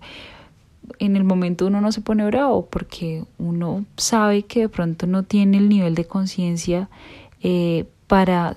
en 1.00 1.16
el 1.16 1.24
momento 1.24 1.68
uno 1.68 1.82
no 1.82 1.92
se 1.92 2.02
pone 2.02 2.26
bravo 2.26 2.68
porque 2.68 3.24
uno 3.38 3.86
sabe 3.98 4.44
que 4.44 4.62
de 4.62 4.70
pronto 4.70 5.08
no 5.08 5.24
tiene 5.24 5.58
el 5.58 5.70
nivel 5.70 5.96
de 5.96 6.06
conciencia 6.06 6.90
eh, 7.42 7.86
para 8.08 8.56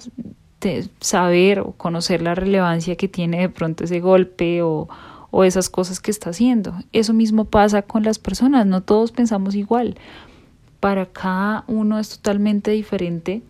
saber 1.00 1.61
o 1.61 1.73
conocer 1.73 2.23
la 2.23 2.35
relevancia 2.35 2.97
que 2.97 3.09
tiene 3.09 3.40
de 3.40 3.49
pronto 3.50 3.85
ese 3.85 4.00
golpe 4.00 4.62
o, 4.62 4.88
o 5.31 5.45
esas 5.45 5.69
cosas 5.69 6.00
que 6.00 6.11
está 6.11 6.31
haciendo. 6.31 6.75
Eso 6.93 7.12
mismo 7.12 7.45
pasa 7.45 7.83
con 7.83 8.02
las 8.02 8.19
personas, 8.19 8.66
no 8.66 8.83
todos 8.83 9.12
pensamos 9.12 9.54
igual 9.54 9.97
para 10.85 11.07
cada 11.07 11.64
uno 11.66 11.99
es 11.99 12.11
totalmente 12.11 12.71
diferente 12.71 13.40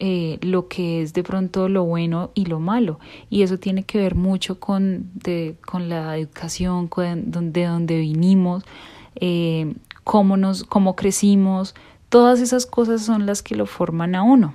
eh, 0.00 0.38
lo 0.42 0.68
que 0.68 1.02
es 1.02 1.12
de 1.12 1.22
pronto 1.22 1.68
lo 1.68 1.84
bueno 1.84 2.30
y 2.34 2.46
lo 2.46 2.60
malo. 2.60 2.98
Y 3.30 3.42
eso 3.42 3.58
tiene 3.58 3.84
que 3.84 3.98
ver 3.98 4.14
mucho 4.14 4.58
con, 4.60 5.10
con 5.66 5.88
la 5.88 6.16
educación, 6.16 6.88
con 6.88 7.52
de 7.52 7.64
donde 7.64 7.98
vinimos, 7.98 8.64
eh, 9.16 9.74
cómo, 10.02 10.36
nos, 10.36 10.64
cómo 10.64 10.96
crecimos. 10.96 11.74
Todas 12.08 12.40
esas 12.40 12.66
cosas 12.66 13.02
son 13.02 13.26
las 13.26 13.42
que 13.42 13.56
lo 13.56 13.66
forman 13.66 14.14
a 14.14 14.22
uno. 14.22 14.54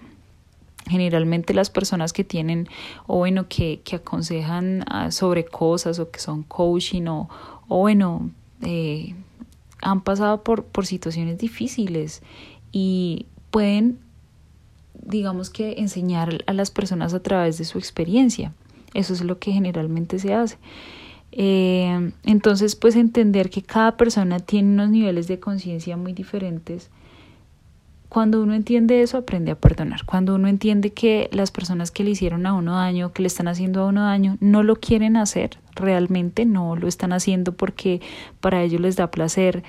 Generalmente 0.87 1.53
las 1.53 1.69
personas 1.69 2.13
que 2.13 2.23
tienen 2.23 2.67
o 3.05 3.17
bueno, 3.17 3.47
que, 3.47 3.81
que 3.83 3.97
aconsejan 3.97 4.83
ah, 4.87 5.11
sobre 5.11 5.45
cosas 5.45 5.99
o 5.99 6.09
que 6.09 6.19
son 6.19 6.43
coaching 6.43 7.05
o, 7.07 7.29
o 7.67 7.79
bueno, 7.79 8.31
eh, 8.61 9.13
han 9.81 10.01
pasado 10.01 10.43
por, 10.43 10.65
por 10.65 10.85
situaciones 10.85 11.37
difíciles 11.37 12.21
y 12.71 13.25
pueden, 13.51 13.99
digamos 15.01 15.49
que, 15.49 15.75
enseñar 15.77 16.43
a 16.47 16.53
las 16.53 16.71
personas 16.71 17.13
a 17.13 17.21
través 17.21 17.57
de 17.57 17.65
su 17.65 17.77
experiencia. 17.77 18.53
Eso 18.93 19.13
es 19.13 19.21
lo 19.21 19.39
que 19.39 19.51
generalmente 19.51 20.19
se 20.19 20.33
hace. 20.33 20.57
Eh, 21.31 22.11
entonces, 22.23 22.75
pues 22.75 22.95
entender 22.95 23.49
que 23.49 23.61
cada 23.61 23.97
persona 23.97 24.39
tiene 24.39 24.73
unos 24.73 24.89
niveles 24.89 25.27
de 25.27 25.39
conciencia 25.39 25.95
muy 25.95 26.13
diferentes 26.13 26.89
cuando 28.09 28.41
uno 28.41 28.55
entiende 28.55 29.03
eso, 29.03 29.19
aprende 29.19 29.51
a 29.51 29.55
perdonar. 29.55 30.03
Cuando 30.03 30.33
uno 30.33 30.47
entiende 30.47 30.91
que 30.91 31.29
las 31.31 31.51
personas 31.51 31.91
que 31.91 32.03
le 32.03 32.09
hicieron 32.09 32.47
a 32.47 32.53
uno 32.53 32.75
daño, 32.75 33.13
que 33.13 33.21
le 33.21 33.27
están 33.27 33.47
haciendo 33.47 33.81
a 33.81 33.85
uno 33.85 34.01
daño, 34.01 34.35
no 34.39 34.63
lo 34.63 34.77
quieren 34.77 35.15
hacer, 35.15 35.59
realmente 35.75 36.45
no 36.45 36.75
lo 36.75 36.87
están 36.87 37.13
haciendo 37.13 37.53
porque 37.55 38.01
para 38.41 38.63
ellos 38.63 38.81
les 38.81 38.95
da 38.95 39.11
placer 39.11 39.63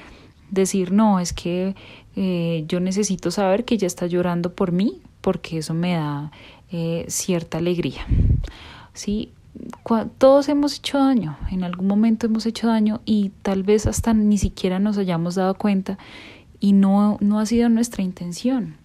decir, 0.50 0.90
no, 0.90 1.20
es 1.20 1.34
que 1.34 1.76
eh, 2.16 2.64
yo 2.66 2.80
necesito 2.80 3.30
saber 3.30 3.66
que 3.66 3.74
ella 3.74 3.86
está 3.86 4.06
llorando 4.06 4.54
por 4.54 4.72
mí, 4.72 5.02
porque 5.20 5.58
eso 5.58 5.74
me 5.74 5.94
da 5.94 6.30
eh, 6.72 7.04
cierta 7.08 7.58
alegría. 7.58 8.06
Sí, 8.92 9.32
todos 10.18 10.48
hemos 10.48 10.78
hecho 10.78 10.98
daño, 10.98 11.36
en 11.50 11.64
algún 11.64 11.86
momento 11.86 12.26
hemos 12.26 12.46
hecho 12.46 12.68
daño 12.68 13.00
y 13.04 13.32
tal 13.42 13.62
vez 13.62 13.86
hasta 13.86 14.14
ni 14.14 14.38
siquiera 14.38 14.78
nos 14.78 14.98
hayamos 14.98 15.34
dado 15.34 15.54
cuenta 15.54 15.98
y 16.60 16.72
no, 16.72 17.18
no 17.20 17.40
ha 17.40 17.46
sido 17.46 17.68
nuestra 17.68 18.02
intención. 18.02 18.76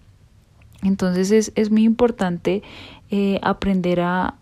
Entonces 0.82 1.30
es, 1.30 1.52
es 1.54 1.70
muy 1.70 1.84
importante 1.84 2.62
eh, 3.10 3.38
aprender 3.42 4.00
a, 4.00 4.34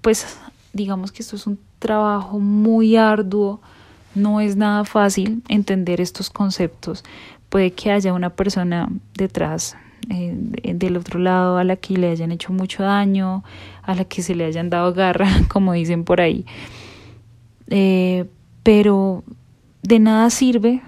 pues 0.00 0.38
digamos 0.72 1.12
que 1.12 1.22
esto 1.22 1.36
es 1.36 1.46
un 1.46 1.58
trabajo 1.78 2.38
muy 2.38 2.96
arduo, 2.96 3.60
no 4.14 4.40
es 4.40 4.56
nada 4.56 4.84
fácil 4.84 5.42
entender 5.48 6.00
estos 6.00 6.30
conceptos. 6.30 7.04
Puede 7.48 7.72
que 7.72 7.90
haya 7.90 8.12
una 8.12 8.30
persona 8.30 8.88
detrás, 9.14 9.76
eh, 10.10 10.74
del 10.74 10.96
otro 10.96 11.18
lado, 11.18 11.58
a 11.58 11.64
la 11.64 11.76
que 11.76 11.96
le 11.96 12.10
hayan 12.10 12.32
hecho 12.32 12.52
mucho 12.52 12.82
daño, 12.82 13.44
a 13.82 13.94
la 13.94 14.04
que 14.04 14.22
se 14.22 14.34
le 14.34 14.44
hayan 14.44 14.70
dado 14.70 14.92
garra, 14.92 15.28
como 15.48 15.72
dicen 15.72 16.04
por 16.04 16.20
ahí. 16.20 16.44
Eh, 17.68 18.26
pero 18.62 19.24
de 19.82 19.98
nada 19.98 20.30
sirve 20.30 20.82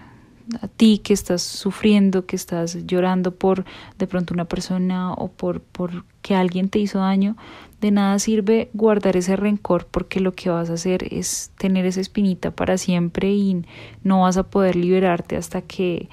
a 0.61 0.69
ti 0.69 0.99
que 0.99 1.13
estás 1.13 1.43
sufriendo, 1.43 2.27
que 2.27 2.37
estás 2.37 2.87
llorando 2.87 3.35
por 3.35 3.65
de 3.99 4.07
pronto 4.07 4.33
una 4.33 4.45
persona 4.45 5.13
o 5.13 5.29
por, 5.29 5.61
por 5.61 6.05
que 6.23 6.35
alguien 6.35 6.69
te 6.69 6.79
hizo 6.79 7.01
daño, 7.01 7.37
de 7.81 7.91
nada 7.91 8.19
sirve 8.19 8.71
guardar 8.73 9.17
ese 9.17 9.37
rencor 9.37 9.87
porque 9.87 10.21
lo 10.21 10.33
que 10.33 10.51
vas 10.51 10.71
a 10.71 10.75
hacer 10.75 11.13
es 11.13 11.51
tener 11.59 11.85
esa 11.85 12.01
espinita 12.01 12.51
para 12.51 12.79
siempre 12.79 13.33
y 13.33 13.65
no 14.03 14.23
vas 14.23 14.37
a 14.37 14.45
poder 14.45 14.77
liberarte 14.77 15.37
hasta 15.37 15.63
que 15.63 16.09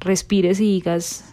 respires 0.00 0.60
y 0.60 0.64
digas, 0.64 1.31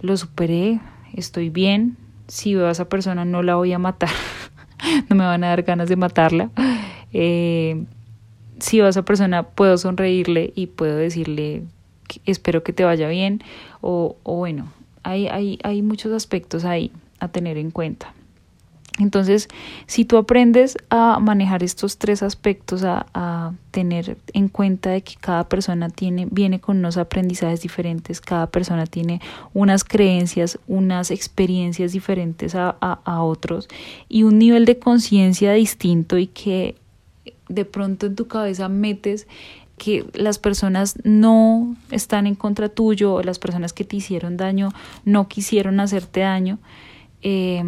lo 0.00 0.16
superé, 0.16 0.80
estoy 1.14 1.50
bien, 1.50 1.96
si 2.28 2.54
veo 2.54 2.68
a 2.68 2.70
esa 2.70 2.88
persona 2.88 3.24
no 3.24 3.42
la 3.42 3.56
voy 3.56 3.72
a 3.72 3.78
matar, 3.78 4.10
no 5.08 5.16
me 5.16 5.24
van 5.24 5.44
a 5.44 5.48
dar 5.48 5.62
ganas 5.62 5.88
de 5.88 5.96
matarla. 5.96 6.50
Eh, 7.12 7.84
si 8.58 8.80
a 8.80 8.88
esa 8.88 9.04
persona 9.04 9.42
puedo 9.42 9.76
sonreírle 9.78 10.52
y 10.54 10.66
puedo 10.66 10.96
decirle 10.96 11.64
espero 12.26 12.62
que 12.62 12.72
te 12.72 12.84
vaya 12.84 13.08
bien 13.08 13.42
o, 13.80 14.16
o 14.22 14.36
bueno, 14.36 14.72
hay, 15.02 15.28
hay, 15.28 15.58
hay 15.62 15.82
muchos 15.82 16.12
aspectos 16.12 16.64
ahí 16.64 16.92
a 17.18 17.28
tener 17.28 17.56
en 17.56 17.70
cuenta. 17.70 18.12
Entonces, 18.98 19.48
si 19.86 20.04
tú 20.04 20.16
aprendes 20.16 20.76
a 20.90 21.18
manejar 21.20 21.62
estos 21.62 21.96
tres 21.96 22.22
aspectos, 22.22 22.82
a, 22.84 23.54
tener 23.70 24.18
en 24.32 24.48
cuenta 24.48 24.90
de 24.90 25.02
que 25.02 25.14
cada 25.14 25.48
persona 25.48 25.90
tiene, 25.90 26.26
viene 26.28 26.60
con 26.60 26.78
unos 26.78 26.96
aprendizajes 26.96 27.60
diferentes, 27.60 28.20
cada 28.20 28.48
persona 28.48 28.84
tiene 28.84 29.20
unas 29.54 29.84
creencias, 29.84 30.58
unas 30.66 31.12
experiencias 31.12 31.92
diferentes 31.92 32.56
a, 32.56 32.70
a 32.80 33.22
otros 33.22 33.68
y 34.08 34.24
un 34.24 34.40
nivel 34.40 34.64
de 34.64 34.80
conciencia 34.80 35.52
distinto 35.52 36.18
y 36.18 36.26
que 36.26 36.74
de 37.48 37.64
pronto 37.64 38.06
en 38.06 38.16
tu 38.16 38.26
cabeza 38.26 38.68
metes 38.68 39.28
que 39.78 40.04
las 40.12 40.40
personas 40.40 40.96
no 41.04 41.76
están 41.92 42.26
en 42.26 42.34
contra 42.34 42.68
tuyo, 42.68 43.22
las 43.22 43.38
personas 43.38 43.72
que 43.72 43.84
te 43.84 43.96
hicieron 43.96 44.36
daño 44.36 44.70
no 45.04 45.28
quisieron 45.28 45.78
hacerte 45.78 46.20
daño, 46.20 46.58
eh, 47.22 47.62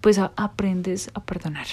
pues 0.00 0.18
aprendes 0.18 1.10
a 1.14 1.20
perdonar. 1.20 1.66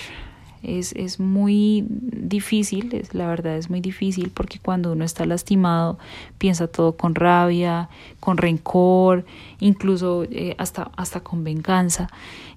Es, 0.63 0.91
es 0.93 1.19
muy 1.19 1.85
difícil, 1.87 2.93
es, 2.93 3.13
la 3.13 3.27
verdad 3.27 3.57
es 3.57 3.69
muy 3.69 3.79
difícil 3.79 4.31
porque 4.31 4.59
cuando 4.59 4.91
uno 4.91 5.05
está 5.05 5.25
lastimado 5.25 5.99
piensa 6.39 6.67
todo 6.67 6.97
con 6.97 7.15
rabia, 7.15 7.89
con 8.19 8.37
rencor, 8.37 9.25
incluso 9.59 10.23
eh, 10.23 10.55
hasta, 10.57 10.91
hasta 10.97 11.21
con 11.21 11.43
venganza. 11.43 12.09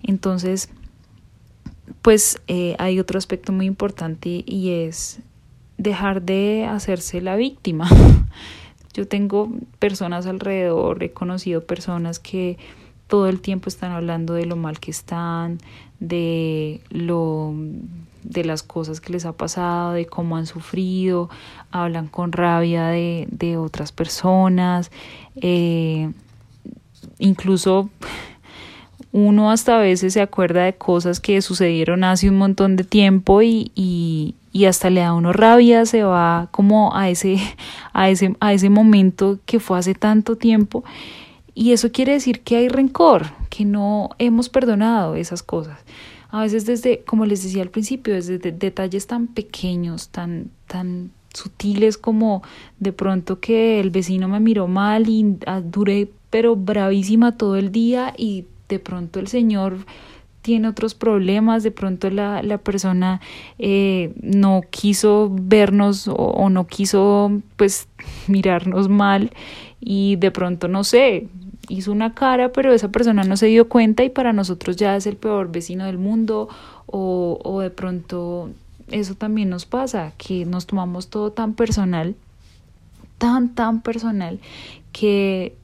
Entonces, 0.03 0.71
pues 2.03 2.41
eh, 2.49 2.75
hay 2.79 2.99
otro 2.99 3.19
aspecto 3.19 3.53
muy 3.53 3.67
importante 3.67 4.43
y 4.47 4.71
es 4.71 5.21
dejar 5.77 6.23
de 6.23 6.67
hacerse 6.69 7.21
la 7.21 7.37
víctima. 7.37 7.89
Yo 8.93 9.07
tengo 9.07 9.53
personas 9.79 10.27
alrededor, 10.27 11.03
he 11.03 11.13
conocido 11.13 11.65
personas 11.65 12.19
que 12.19 12.59
todo 13.11 13.29
el 13.29 13.41
tiempo 13.41 13.69
están 13.69 13.91
hablando 13.91 14.35
de 14.35 14.47
lo 14.47 14.55
mal 14.55 14.79
que 14.79 14.93
están, 14.93 15.59
de 15.99 16.81
lo 16.91 17.53
de 18.23 18.45
las 18.45 18.63
cosas 18.63 19.01
que 19.01 19.13
les 19.13 19.27
ha 19.27 19.33
pasado, 19.33 19.93
de 19.93 20.07
cómo 20.07 20.37
han 20.37 20.47
sufrido, 20.47 21.29
hablan 21.73 22.07
con 22.07 22.31
rabia 22.31 22.87
de, 22.87 23.27
de 23.31 23.57
otras 23.57 23.91
personas, 23.91 24.93
eh, 25.37 26.13
incluso 27.19 27.91
uno 29.11 29.51
hasta 29.51 29.79
a 29.79 29.81
veces 29.81 30.13
se 30.13 30.21
acuerda 30.21 30.63
de 30.63 30.75
cosas 30.75 31.19
que 31.19 31.43
sucedieron 31.43 32.05
hace 32.05 32.31
un 32.31 32.39
montón 32.39 32.77
de 32.77 32.85
tiempo 32.85 33.43
y, 33.43 33.73
y, 33.75 34.37
y 34.53 34.67
hasta 34.67 34.89
le 34.89 35.01
da 35.01 35.15
uno 35.15 35.33
rabia, 35.33 35.85
se 35.85 36.05
va 36.05 36.47
como 36.53 36.95
a 36.95 37.09
ese, 37.09 37.39
a 37.93 38.09
ese, 38.09 38.37
a 38.39 38.53
ese 38.53 38.71
momento 38.71 39.41
que 39.47 39.59
fue 39.59 39.81
hace 39.81 39.95
tanto 39.95 40.37
tiempo 40.37 40.85
y 41.55 41.73
eso 41.73 41.93
quiere 41.93 42.13
decir 42.13 42.41
que 42.41 42.57
hay 42.57 42.69
rencor, 42.69 43.27
que 43.49 43.65
no 43.65 44.11
hemos 44.19 44.49
perdonado 44.49 45.15
esas 45.17 45.43
cosas. 45.43 45.79
A 46.31 46.43
veces 46.43 46.65
desde, 46.65 47.03
como 47.05 47.27
les 47.27 47.43
decía 47.43 47.63
al 47.63 47.71
principio, 47.71 48.15
desde 48.15 48.39
detalles 48.39 49.07
tan 49.07 49.27
pequeños, 49.27 50.09
tan, 50.11 50.51
tan 50.67 51.11
sutiles 51.35 51.99
como 51.99 52.43
de 52.79 52.93
pronto 52.93 53.41
que 53.41 53.81
el 53.81 53.91
vecino 53.91 54.29
me 54.29 54.41
miró 54.41 54.67
mal 54.67 55.09
y 55.09 55.37
ah, 55.47 55.61
duré 55.61 56.11
pero 56.31 56.57
bravísima 56.57 57.37
todo 57.37 57.57
el 57.57 57.73
día 57.73 58.15
y 58.17 58.47
de 58.69 58.79
pronto 58.79 59.19
el 59.19 59.27
señor 59.27 59.79
tiene 60.43 60.69
otros 60.69 60.95
problemas, 60.95 61.63
de 61.63 61.71
pronto 61.71 62.09
la, 62.09 62.43
la 62.43 62.59
persona 62.59 63.21
eh, 63.59 64.15
no 64.23 64.63
quiso 64.71 65.31
vernos 65.31 66.09
o, 66.09 66.15
o, 66.15 66.49
no 66.49 66.67
quiso 66.67 67.43
pues 67.57 67.89
mirarnos 68.27 68.89
mal 68.89 69.33
y 69.81 70.17
de 70.17 70.31
pronto 70.31 70.69
no 70.69 70.85
sé, 70.85 71.29
hizo 71.71 71.93
una 71.93 72.15
cara, 72.15 72.53
pero 72.53 72.73
esa 72.73 72.91
persona 72.91 73.25
no 73.25 73.37
se 73.37 73.47
dio 73.47 73.69
cuenta 73.69 74.05
y 74.05 74.11
para 74.11 74.33
nosotros 74.33 74.77
ya 74.77 74.97
es 74.97 75.07
el 75.07 75.17
peor 75.17 75.51
vecino 75.51 75.87
del 75.87 75.99
mundo 75.99 76.49
o, 76.87 77.39
o 77.43 77.61
de 77.61 77.71
pronto 77.71 78.51
eso 78.91 79.15
también 79.15 79.51
nos 79.51 79.67
pasa, 79.67 80.13
que 80.19 80.45
nos 80.45 80.67
tomamos 80.67 81.09
todo 81.09 81.33
tan 81.33 81.55
personal, 81.55 82.17
tan, 83.19 83.55
tan 83.55 83.83
personal, 83.83 84.41
que 84.93 85.55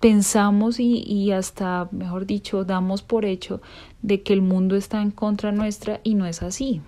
pensamos 0.00 0.80
y, 0.80 1.04
y, 1.06 1.32
hasta, 1.32 1.88
mejor 1.92 2.26
dicho, 2.26 2.64
damos 2.64 3.02
por 3.02 3.24
hecho 3.24 3.60
de 4.02 4.22
que 4.22 4.32
el 4.32 4.42
mundo 4.42 4.76
está 4.76 5.02
en 5.02 5.10
contra 5.10 5.52
nuestra 5.52 6.00
y 6.02 6.14
no 6.14 6.26
es 6.26 6.42
así. 6.42 6.80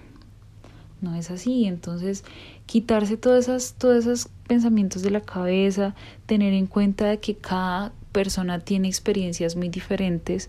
No 1.03 1.15
es 1.17 1.31
así. 1.31 1.67
Entonces, 1.67 2.25
quitarse 2.67 3.17
todas 3.17 3.45
esas, 3.45 3.75
todos 3.75 4.07
esos 4.07 4.29
pensamientos 4.47 5.03
de 5.03 5.11
la 5.11 5.21
cabeza, 5.21 5.95
tener 6.27 6.55
en 6.55 6.67
cuenta 6.67 7.07
de 7.07 7.19
que 7.19 7.35
cada 7.35 7.93
persona 8.13 8.61
tiene 8.61 8.89
experiencias 8.89 9.57
muy 9.57 9.69
diferentes, 9.69 10.49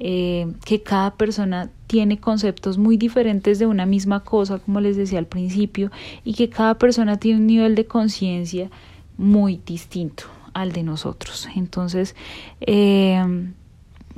eh, 0.00 0.52
que 0.64 0.82
cada 0.82 1.14
persona 1.14 1.70
tiene 1.86 2.18
conceptos 2.18 2.78
muy 2.78 2.96
diferentes 2.96 3.58
de 3.58 3.66
una 3.66 3.86
misma 3.86 4.20
cosa, 4.20 4.58
como 4.58 4.80
les 4.80 4.96
decía 4.96 5.18
al 5.18 5.26
principio, 5.26 5.90
y 6.24 6.34
que 6.34 6.48
cada 6.48 6.78
persona 6.78 7.18
tiene 7.18 7.40
un 7.40 7.46
nivel 7.46 7.74
de 7.74 7.84
conciencia 7.86 8.70
muy 9.16 9.60
distinto 9.64 10.24
al 10.54 10.72
de 10.72 10.82
nosotros. 10.82 11.48
Entonces, 11.54 12.16
eh, 12.60 13.22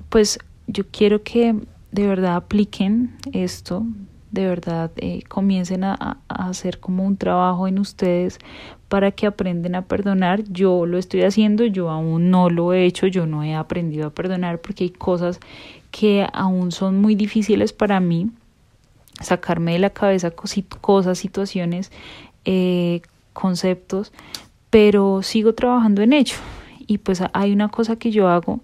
pues 0.08 0.38
yo 0.66 0.84
quiero 0.90 1.22
que 1.22 1.54
de 1.92 2.06
verdad 2.06 2.36
apliquen 2.36 3.16
esto, 3.32 3.84
de 4.34 4.46
verdad 4.46 4.90
eh, 4.96 5.22
comiencen 5.28 5.84
a, 5.84 6.18
hacer 6.28 6.80
como 6.80 7.04
un 7.04 7.16
trabajo 7.16 7.68
en 7.68 7.78
ustedes 7.78 8.38
para 8.88 9.12
que 9.12 9.26
aprenden 9.26 9.74
a 9.74 9.82
perdonar. 9.82 10.44
Yo 10.44 10.86
lo 10.86 10.98
estoy 10.98 11.22
haciendo, 11.22 11.64
yo 11.64 11.90
aún 11.90 12.30
no 12.30 12.50
lo 12.50 12.72
he 12.72 12.84
hecho, 12.84 13.06
yo 13.06 13.26
no 13.26 13.42
he 13.42 13.54
aprendido 13.54 14.08
a 14.08 14.10
perdonar 14.10 14.60
porque 14.60 14.84
hay 14.84 14.90
cosas 14.90 15.40
que 15.90 16.26
aún 16.32 16.72
son 16.72 17.00
muy 17.00 17.14
difíciles 17.14 17.72
para 17.72 18.00
mí 18.00 18.30
sacarme 19.20 19.74
de 19.74 19.78
la 19.78 19.90
cabeza 19.90 20.32
cosas, 20.32 21.18
situaciones, 21.18 21.92
eh, 22.44 23.00
conceptos, 23.32 24.12
pero 24.70 25.22
sigo 25.22 25.54
trabajando 25.54 26.02
en 26.02 26.12
ello. 26.12 26.36
Y 26.86 26.98
pues 26.98 27.22
hay 27.32 27.52
una 27.52 27.68
cosa 27.68 27.96
que 27.96 28.10
yo 28.10 28.28
hago 28.28 28.60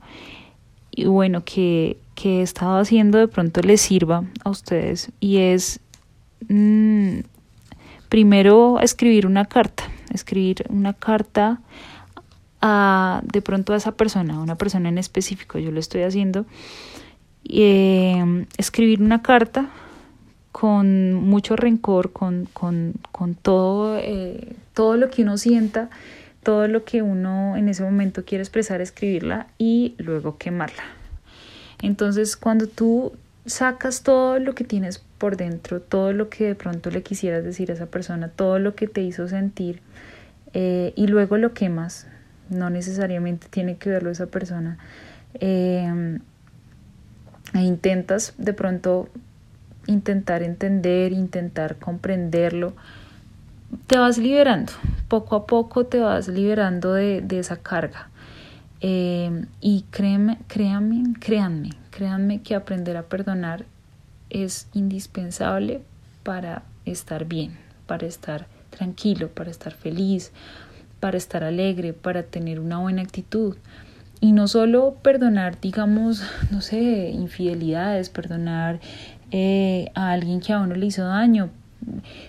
y 0.90 1.04
bueno, 1.06 1.44
que 1.44 1.96
que 2.20 2.40
he 2.40 2.42
estado 2.42 2.78
haciendo 2.78 3.18
de 3.18 3.28
pronto 3.28 3.62
les 3.62 3.80
sirva 3.80 4.24
a 4.44 4.50
ustedes 4.50 5.10
y 5.20 5.38
es 5.38 5.80
mm, 6.48 7.20
primero 8.10 8.78
escribir 8.80 9.26
una 9.26 9.46
carta, 9.46 9.84
escribir 10.12 10.64
una 10.68 10.92
carta 10.92 11.60
a 12.60 13.22
de 13.24 13.40
pronto 13.40 13.72
a 13.72 13.76
esa 13.76 13.92
persona, 13.92 14.34
a 14.34 14.40
una 14.40 14.56
persona 14.56 14.90
en 14.90 14.98
específico, 14.98 15.58
yo 15.58 15.70
lo 15.70 15.80
estoy 15.80 16.02
haciendo, 16.02 16.44
eh, 17.48 18.44
escribir 18.58 19.00
una 19.00 19.22
carta 19.22 19.70
con 20.52 21.14
mucho 21.14 21.56
rencor, 21.56 22.12
con, 22.12 22.48
con, 22.52 22.94
con 23.12 23.34
todo, 23.34 23.96
eh, 23.96 24.56
todo 24.74 24.98
lo 24.98 25.08
que 25.08 25.22
uno 25.22 25.38
sienta, 25.38 25.88
todo 26.42 26.68
lo 26.68 26.84
que 26.84 27.00
uno 27.00 27.56
en 27.56 27.70
ese 27.70 27.82
momento 27.82 28.26
quiere 28.26 28.42
expresar, 28.42 28.82
escribirla 28.82 29.46
y 29.56 29.94
luego 29.96 30.36
quemarla 30.36 30.99
entonces, 31.82 32.36
cuando 32.36 32.66
tú 32.66 33.12
sacas 33.46 34.02
todo 34.02 34.38
lo 34.38 34.54
que 34.54 34.64
tienes 34.64 34.98
por 35.18 35.36
dentro, 35.36 35.80
todo 35.80 36.12
lo 36.12 36.28
que 36.28 36.44
de 36.46 36.54
pronto 36.54 36.90
le 36.90 37.02
quisieras 37.02 37.44
decir 37.44 37.70
a 37.70 37.74
esa 37.74 37.86
persona, 37.86 38.28
todo 38.28 38.58
lo 38.58 38.74
que 38.74 38.86
te 38.86 39.02
hizo 39.02 39.28
sentir, 39.28 39.80
eh, 40.52 40.92
y 40.96 41.06
luego 41.06 41.36
lo 41.38 41.54
quemas, 41.54 42.06
no 42.48 42.70
necesariamente 42.70 43.46
tiene 43.48 43.76
que 43.76 43.90
verlo 43.90 44.10
esa 44.10 44.26
persona, 44.26 44.78
eh, 45.34 46.18
e 47.54 47.60
intentas 47.60 48.34
de 48.38 48.52
pronto 48.52 49.08
intentar 49.86 50.42
entender, 50.42 51.12
intentar 51.12 51.76
comprenderlo, 51.76 52.74
te 53.86 53.98
vas 53.98 54.18
liberando, 54.18 54.72
poco 55.08 55.36
a 55.36 55.46
poco 55.46 55.86
te 55.86 56.00
vas 56.00 56.28
liberando 56.28 56.92
de, 56.92 57.22
de 57.22 57.38
esa 57.38 57.56
carga. 57.56 58.09
Eh, 58.80 59.44
y 59.60 59.84
créeme, 59.90 60.38
créanme, 60.48 61.14
créanme, 61.20 61.70
créanme 61.90 62.40
que 62.40 62.54
aprender 62.54 62.96
a 62.96 63.02
perdonar 63.02 63.66
es 64.30 64.68
indispensable 64.72 65.82
para 66.22 66.62
estar 66.86 67.26
bien, 67.26 67.58
para 67.86 68.06
estar 68.06 68.46
tranquilo, 68.70 69.28
para 69.28 69.50
estar 69.50 69.74
feliz, 69.74 70.32
para 71.00 71.16
estar 71.16 71.44
alegre, 71.44 71.92
para 71.92 72.22
tener 72.22 72.60
una 72.60 72.78
buena 72.78 73.02
actitud. 73.02 73.56
Y 74.20 74.32
no 74.32 74.48
solo 74.48 74.96
perdonar, 75.02 75.60
digamos, 75.60 76.22
no 76.50 76.60
sé, 76.60 77.10
infidelidades, 77.10 78.10
perdonar 78.10 78.80
eh, 79.30 79.90
a 79.94 80.12
alguien 80.12 80.40
que 80.40 80.52
a 80.52 80.60
uno 80.60 80.74
le 80.74 80.86
hizo 80.86 81.04
daño, 81.04 81.50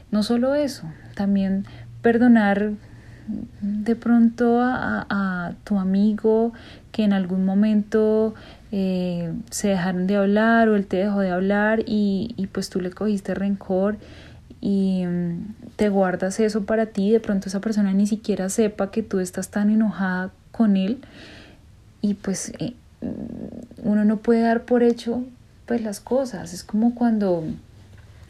no 0.09 0.23
solo 0.23 0.55
eso, 0.55 0.89
también 1.15 1.65
perdonar 2.01 2.71
de 3.61 3.95
pronto 3.95 4.59
a, 4.61 5.53
tu 5.63 5.77
amigo 5.77 6.53
que 6.91 7.03
en 7.03 7.13
algún 7.13 7.45
momento 7.45 8.33
eh, 8.71 9.33
se 9.49 9.69
dejaron 9.69 10.07
de 10.07 10.15
hablar 10.15 10.69
o 10.69 10.75
él 10.75 10.87
te 10.87 10.97
dejó 10.97 11.19
de 11.19 11.31
hablar 11.31 11.83
y, 11.85 12.47
pues 12.51 12.69
tú 12.69 12.81
le 12.81 12.91
cogiste 12.91 13.33
rencor 13.33 13.97
y 14.59 15.05
mm, 15.05 15.55
te 15.75 15.89
guardas 15.89 16.39
eso 16.39 16.65
para 16.65 16.87
ti, 16.87 17.11
de 17.11 17.19
pronto 17.19 17.49
esa 17.49 17.61
persona 17.61 17.93
ni 17.93 18.07
siquiera 18.07 18.49
sepa 18.49 18.91
que 18.91 19.03
tú 19.03 19.19
estás 19.19 19.49
tan 19.49 19.69
enojada 19.69 20.31
con 20.51 20.77
él 20.77 20.99
y 22.01 22.15
pues 22.15 22.53
eh, 22.59 22.73
uno 23.83 24.05
no 24.05 24.17
puede 24.17 24.41
dar 24.41 24.63
por 24.63 24.83
hecho 24.83 25.23
pues 25.65 25.81
las 25.81 25.99
cosas. 25.99 26.53
Es 26.53 26.63
como 26.63 26.95
cuando 26.95 27.43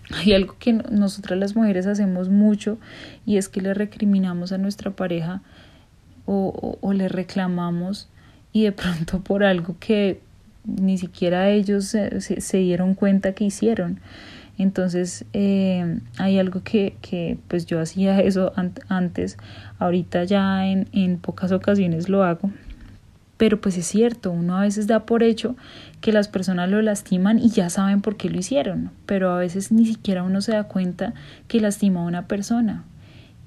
hay 0.10 0.34
algo 0.34 0.56
que 0.60 0.74
nosotras 0.74 1.40
las 1.40 1.56
mujeres 1.56 1.86
hacemos 1.88 2.30
mucho 2.30 2.78
y 3.26 3.38
es 3.38 3.50
que 3.50 3.62
le 3.62 3.74
recriminamos 3.74 4.52
a 4.52 4.58
nuestra 4.58 4.92
pareja 4.92 5.42
o, 6.26 6.78
o, 6.82 6.94
le 6.94 7.08
reclamamos 7.08 8.10
y 8.54 8.64
de 8.64 8.72
pronto 8.72 9.20
por 9.24 9.44
algo 9.44 9.76
que 9.80 10.22
ni 10.66 10.98
siquiera 10.98 11.50
ellos 11.50 11.86
se, 11.86 12.22
se, 12.22 12.58
dieron 12.58 12.94
cuenta 12.94 13.34
que 13.34 13.46
hicieron. 13.46 14.00
Entonces 14.58 15.26
eh, 15.34 16.00
hay 16.18 16.38
algo 16.38 16.62
que, 16.64 16.96
que, 17.02 17.38
pues 17.48 17.66
yo 17.66 17.80
hacía 17.80 18.20
eso 18.20 18.54
antes, 18.90 19.38
ahorita 19.80 20.24
ya 20.26 20.68
en, 20.68 20.88
en 20.92 21.18
pocas 21.18 21.52
ocasiones 21.52 22.10
lo 22.10 22.24
hago, 22.24 22.52
pero 23.42 23.60
pues 23.60 23.76
es 23.76 23.88
cierto, 23.88 24.30
uno 24.30 24.56
a 24.56 24.62
veces 24.62 24.86
da 24.86 25.08
por 25.08 25.24
hecho 25.24 25.56
que 26.00 26.12
las 26.12 26.28
personas 26.28 26.70
lo 26.70 26.80
lastiman 26.84 27.40
y 27.40 27.50
ya 27.50 27.72
saben 27.72 28.02
por 28.02 28.16
qué 28.16 28.30
lo 28.30 28.38
hicieron, 28.38 28.92
pero 29.08 29.32
a 29.32 29.40
veces 29.40 29.72
ni 29.72 29.88
siquiera 29.88 30.22
uno 30.22 30.42
se 30.42 30.52
da 30.52 30.66
cuenta 30.66 31.16
que 31.48 31.60
lastimó 31.60 32.02
a 32.02 32.06
una 32.06 32.28
persona. 32.28 32.84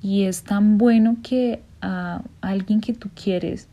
Y 0.02 0.24
es 0.24 0.42
tan 0.42 0.78
bueno 0.78 1.18
que 1.22 1.62
a 1.80 2.22
alguien 2.40 2.80
que 2.80 2.92
tú 2.92 3.08
quieres 3.14 3.68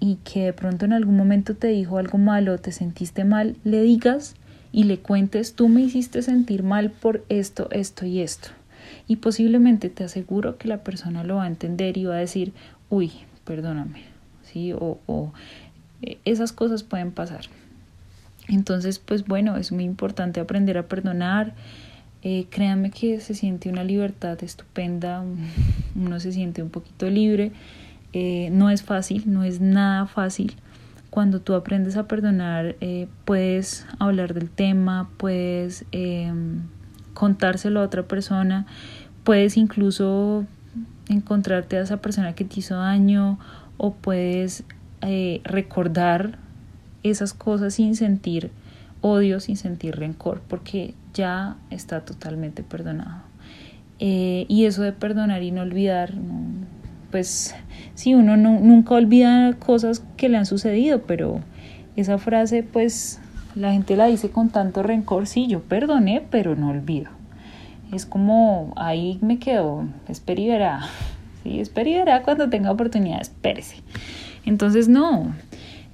y 0.00 0.16
que 0.24 0.46
de 0.46 0.52
pronto 0.52 0.84
en 0.84 0.92
algún 0.92 1.16
momento 1.16 1.54
te 1.54 1.68
dijo 1.68 1.98
algo 1.98 2.18
malo, 2.18 2.58
te 2.58 2.72
sentiste 2.72 3.22
mal, 3.24 3.54
le 3.62 3.82
digas 3.82 4.34
y 4.72 4.82
le 4.82 4.98
cuentes, 4.98 5.54
tú 5.54 5.68
me 5.68 5.82
hiciste 5.82 6.22
sentir 6.22 6.64
mal 6.64 6.90
por 6.90 7.24
esto, 7.28 7.68
esto 7.70 8.04
y 8.04 8.18
esto. 8.18 8.48
Y 9.06 9.14
posiblemente 9.14 9.90
te 9.90 10.02
aseguro 10.02 10.58
que 10.58 10.66
la 10.66 10.82
persona 10.82 11.22
lo 11.22 11.36
va 11.36 11.44
a 11.44 11.46
entender 11.46 11.98
y 11.98 12.06
va 12.06 12.16
a 12.16 12.18
decir, 12.18 12.52
uy, 12.90 13.12
perdóname, 13.44 14.15
o, 14.78 15.32
eh, 16.02 16.18
esas 16.24 16.52
cosas 16.52 16.82
pueden 16.82 17.12
pasar. 17.12 17.46
Entonces, 18.48 18.98
pues 18.98 19.26
bueno, 19.26 19.56
es 19.56 19.72
muy 19.72 19.84
importante 19.84 20.40
aprender 20.40 20.78
a 20.78 20.86
perdonar. 20.86 21.54
Eh, 22.22 22.46
créanme 22.50 22.90
que 22.90 23.20
se 23.20 23.34
siente 23.34 23.68
una 23.68 23.84
libertad 23.84 24.42
estupenda, 24.42 25.22
uno 25.94 26.20
se 26.20 26.32
siente 26.32 26.62
un 26.62 26.70
poquito 26.70 27.10
libre. 27.10 27.52
Eh, 28.12 28.48
no 28.52 28.70
es 28.70 28.82
fácil, 28.82 29.24
no 29.26 29.44
es 29.44 29.60
nada 29.60 30.06
fácil. 30.06 30.54
Cuando 31.10 31.40
tú 31.40 31.54
aprendes 31.54 31.96
a 31.96 32.06
perdonar, 32.06 32.76
puedes 33.24 33.86
hablar 33.98 34.34
del 34.34 34.50
tema, 34.50 35.08
puedes 35.16 35.86
em, 35.90 36.64
contárselo 37.14 37.80
a 37.80 37.84
otra 37.84 38.02
persona, 38.02 38.66
puedes 39.24 39.56
incluso 39.56 40.44
encontrarte 41.08 41.76
a 41.76 41.82
esa 41.82 41.98
persona 41.98 42.34
que 42.34 42.44
te 42.44 42.60
hizo 42.60 42.76
daño 42.76 43.38
o 43.76 43.92
puedes 43.92 44.64
eh, 45.02 45.40
recordar 45.44 46.38
esas 47.02 47.32
cosas 47.32 47.74
sin 47.74 47.96
sentir 47.96 48.50
odio, 49.00 49.40
sin 49.40 49.56
sentir 49.56 49.96
rencor, 49.96 50.42
porque 50.48 50.94
ya 51.14 51.56
está 51.70 52.04
totalmente 52.04 52.62
perdonado. 52.62 53.22
Eh, 53.98 54.46
y 54.48 54.64
eso 54.64 54.82
de 54.82 54.92
perdonar 54.92 55.42
y 55.42 55.52
no 55.52 55.62
olvidar, 55.62 56.12
pues 57.10 57.54
sí, 57.94 58.14
uno 58.14 58.36
no, 58.36 58.60
nunca 58.60 58.94
olvida 58.94 59.54
cosas 59.54 60.02
que 60.16 60.28
le 60.28 60.36
han 60.36 60.46
sucedido, 60.46 61.02
pero 61.02 61.40
esa 61.96 62.18
frase 62.18 62.62
pues 62.62 63.20
la 63.54 63.72
gente 63.72 63.96
la 63.96 64.06
dice 64.06 64.30
con 64.30 64.50
tanto 64.50 64.82
rencor, 64.82 65.26
sí, 65.26 65.46
yo 65.46 65.62
perdoné, 65.62 66.22
pero 66.30 66.56
no 66.56 66.70
olvido. 66.70 67.10
Es 67.92 68.04
como, 68.04 68.74
ahí 68.76 69.18
me 69.22 69.38
quedo, 69.38 69.86
espera 70.08 70.80
y. 71.46 71.60
Espere 71.60 72.04
cuando 72.24 72.50
tenga 72.50 72.70
oportunidad, 72.70 73.20
espérese. 73.20 73.76
Entonces, 74.44 74.88
no. 74.88 75.34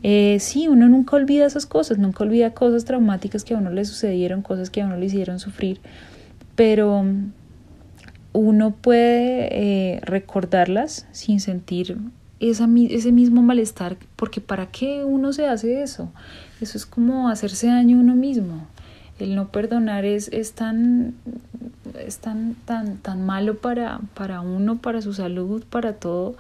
Eh, 0.03 0.39
sí, 0.41 0.67
uno 0.67 0.89
nunca 0.89 1.17
olvida 1.17 1.47
esas 1.47 1.67
cosas, 1.67 1.99
nunca 1.99 2.25
olvida 2.25 2.55
cosas 2.55 2.85
traumáticas 2.85 3.45
que 3.45 3.55
a 3.55 3.59
uno 3.59 3.71
le 3.71 3.85
sucedieron, 3.85 4.43
cosas 4.43 4.69
que 4.71 4.83
a 4.83 4.87
uno 4.87 4.97
le 4.97 5.07
hicieron 5.07 5.39
sufrir, 5.39 5.81
pero 6.57 7.05
uno 8.33 8.71
puede 8.73 9.49
eh, 9.53 10.01
recordarlas 10.03 11.07
sin 11.13 11.39
sentir 11.39 11.99
esa, 12.41 12.69
ese 12.91 13.13
mismo 13.13 13.43
malestar, 13.43 13.97
porque 14.17 14.41
¿para 14.41 14.67
qué 14.67 15.05
uno 15.05 15.33
se 15.33 15.47
hace 15.47 15.83
eso? 15.83 16.11
Eso 16.61 16.79
es 16.79 16.87
como 16.87 17.29
hacerse 17.29 17.69
daño 17.69 17.99
a 17.99 18.01
uno 18.01 18.17
mismo. 18.17 18.67
El 19.21 19.37
no 19.37 19.53
perdonar 19.53 20.05
es, 20.05 20.29
es 20.33 20.53
tan 20.53 21.15
es 22.03 22.19
tan, 22.19 22.55
tan, 22.65 22.99
tan 22.99 23.25
malo 23.25 23.57
para, 23.59 24.01
para 24.15 24.41
uno, 24.41 24.79
para 24.79 25.03
su 25.03 25.13
salud, 25.15 25.65
para 25.69 25.95
todo, 25.95 26.37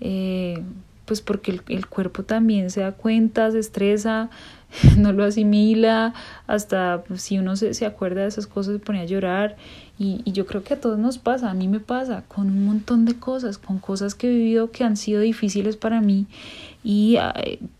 eh, 0.00 0.62
pues 1.04 1.22
porque 1.22 1.60
el, 1.68 1.86
cuerpo 1.86 2.22
también 2.22 2.70
se 2.70 2.82
da 2.82 2.92
cuenta, 2.92 3.50
se 3.50 3.58
estresa, 3.58 4.28
no 4.98 5.12
lo 5.12 5.24
asimila, 5.24 6.12
hasta 6.46 7.02
pues, 7.08 7.22
si 7.22 7.38
uno 7.38 7.56
se, 7.56 7.72
se, 7.72 7.86
acuerda 7.86 8.22
de 8.22 8.28
esas 8.28 8.46
cosas 8.46 8.74
se 8.74 8.80
pone 8.80 9.00
a 9.00 9.06
llorar. 9.06 9.56
Y, 9.98 10.20
y, 10.24 10.32
yo 10.32 10.46
creo 10.46 10.62
que 10.62 10.74
a 10.74 10.80
todos 10.80 10.98
nos 10.98 11.18
pasa, 11.18 11.50
a 11.50 11.54
mí 11.54 11.66
me 11.66 11.80
pasa 11.80 12.22
con 12.28 12.48
un 12.50 12.64
montón 12.64 13.04
de 13.04 13.18
cosas, 13.18 13.58
con 13.58 13.78
cosas 13.78 14.14
que 14.14 14.28
he 14.28 14.30
vivido 14.30 14.70
que 14.70 14.84
han 14.84 14.96
sido 14.96 15.20
difíciles 15.22 15.76
para 15.76 16.00
mí 16.00 16.26
y 16.84 17.18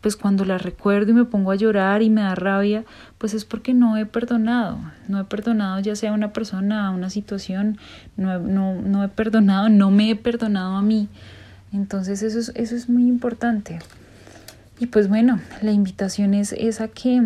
pues 0.01 0.17
cuando 0.17 0.45
las 0.45 0.63
recuerdo 0.63 1.13
y 1.13 1.15
me 1.15 1.25
pongo 1.25 1.53
a 1.53 1.57
llorar 1.57 2.03
y 2.03 2.11
me 2.11 2.23
da 2.23 2.35
rabia, 2.35 2.85
pues 3.19 3.33
es 3.33 3.45
porque 3.45 3.73
no 3.73 3.97
he 3.97 4.07
perdonado, 4.07 4.79
no 5.07 5.21
he 5.21 5.25
perdonado 5.25 5.81
ya 5.81 5.95
sea 5.95 6.13
una 6.13 6.33
persona, 6.33 6.91
una 6.91 7.09
situación, 7.09 7.79
no, 8.17 8.39
no, 8.39 8.75
no 8.75 9.05
he 9.05 9.09
perdonado, 9.09 9.69
no 9.69 9.91
me 9.91 10.11
he 10.11 10.17
perdonado 10.17 10.77
a 10.77 10.83
mí. 10.83 11.09
Entonces 11.73 12.23
eso 12.23 12.39
es, 12.39 12.53
eso 12.55 12.75
es 12.75 12.89
muy 12.89 13.07
importante. 13.07 13.79
Y 14.81 14.87
pues 14.87 15.09
bueno, 15.09 15.41
la 15.63 15.73
invitación 15.73 16.35
es, 16.35 16.53
esa 16.53 16.85
a 16.85 16.89
que 16.89 17.21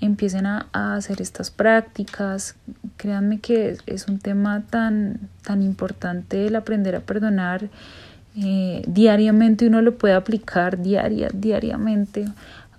empiecen 0.00 0.46
a, 0.46 0.66
a, 0.72 0.94
hacer 0.96 1.20
estas 1.20 1.50
prácticas. 1.50 2.56
Créanme 2.96 3.40
que 3.40 3.76
es 3.86 4.08
un 4.08 4.18
tema 4.18 4.62
tan, 4.68 5.28
tan 5.42 5.62
importante 5.62 6.46
el 6.46 6.56
aprender 6.56 6.96
a 6.96 7.00
perdonar 7.00 7.68
eh, 8.36 8.82
diariamente 8.86 9.66
uno 9.66 9.80
lo 9.80 9.96
puede 9.96 10.14
aplicar 10.14 10.82
diaria, 10.82 11.28
diariamente. 11.32 12.26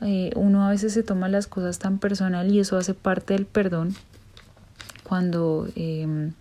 Eh, 0.02 0.32
uno 0.36 0.66
a 0.66 0.70
veces 0.70 0.94
se 0.94 1.04
toma 1.04 1.30
las 1.30 1.48
cosas 1.48 1.80
tan 1.80 2.00
personal 2.00 2.52
y 2.52 2.60
eso 2.60 2.78
hace 2.78 2.94
parte 2.94 3.34
del 3.34 3.46
perdón. 3.46 3.96
Cuando 5.04 5.68
em, 5.76 6.34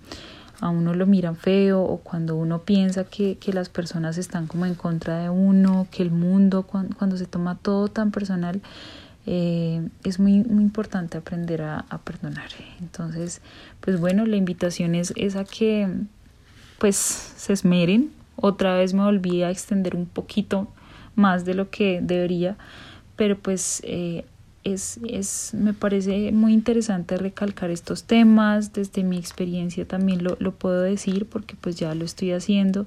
a 0.61 0.71
uno 0.71 0.95
lo 0.95 1.07
miran 1.07 1.37
feo 1.37 1.83
o 1.83 1.99
cuando 1.99 2.35
uno 2.37 2.63
piensa 2.63 3.05
que, 3.05 3.37
que, 3.37 3.53
las 3.53 3.69
personas 3.69 4.19
están 4.19 4.47
como 4.47 4.67
en 4.67 4.75
contra 4.75 5.19
de 5.19 5.29
uno, 5.29 5.87
que 5.91 6.03
el 6.03 6.11
mundo, 6.11 6.65
cuando, 6.65 7.17
se 7.17 7.27
toma 7.27 7.57
todo 7.57 7.89
tan 7.89 8.11
personal, 8.11 8.63
eh, 9.27 9.87
es 10.03 10.19
muy, 10.19 10.43
muy 10.43 10.65
importante 10.65 11.19
aprender 11.19 11.63
a, 11.63 11.85
a, 11.89 11.99
perdonar. 11.99 12.49
Entonces, 12.81 13.43
pues 13.81 14.01
bueno, 14.01 14.27
la 14.27 14.37
invitación 14.37 14.95
es, 14.95 15.13
es 15.17 15.37
a 15.37 15.45
que 15.45 15.89
pues 16.79 16.97
se 16.97 17.53
esmeren, 17.53 18.11
otra 18.47 18.77
vez 18.77 18.93
me 18.93 19.03
volví 19.03 19.43
a 19.43 19.51
extender 19.51 19.97
un 19.97 20.05
poquito 20.05 20.69
más 21.15 21.47
de 21.47 21.55
lo 21.55 21.71
que 21.71 22.01
debería, 22.03 22.59
pero 23.17 23.39
pues 23.39 23.81
eh, 23.85 24.27
es, 24.65 25.01
es, 25.09 25.55
me 25.55 25.73
parece 25.73 26.31
muy 26.31 26.53
interesante 26.53 27.17
recalcar 27.17 27.71
estos 27.71 28.05
temas, 28.05 28.75
desde 28.75 29.03
mi 29.03 29.17
experiencia 29.17 29.89
también 29.89 30.23
lo, 30.23 30.37
lo 30.41 30.53
puedo 30.53 30.83
decir 30.83 31.27
porque 31.27 31.55
pues 31.59 31.77
ya 31.77 31.95
lo 31.95 32.05
estoy 32.05 32.33
haciendo. 32.33 32.87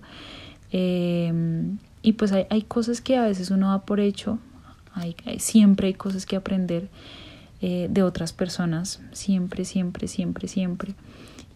Em, 0.72 1.80
y 2.04 2.14
pues 2.14 2.32
hay, 2.34 2.46
hay, 2.52 2.62
cosas 2.62 3.02
que 3.02 3.18
a 3.18 3.24
veces 3.24 3.50
uno 3.50 3.72
da 3.72 3.82
por 3.82 4.00
hecho, 4.00 4.38
hay, 4.94 5.16
siempre 5.40 5.88
hay 5.88 5.94
cosas 5.96 6.28
que 6.28 6.36
aprender 6.36 6.88
eh, 7.62 7.88
de 7.90 8.04
otras 8.04 8.32
personas, 8.32 9.02
siempre, 9.12 9.66
siempre, 9.66 10.08
siempre, 10.08 10.48
siempre. 10.48 10.94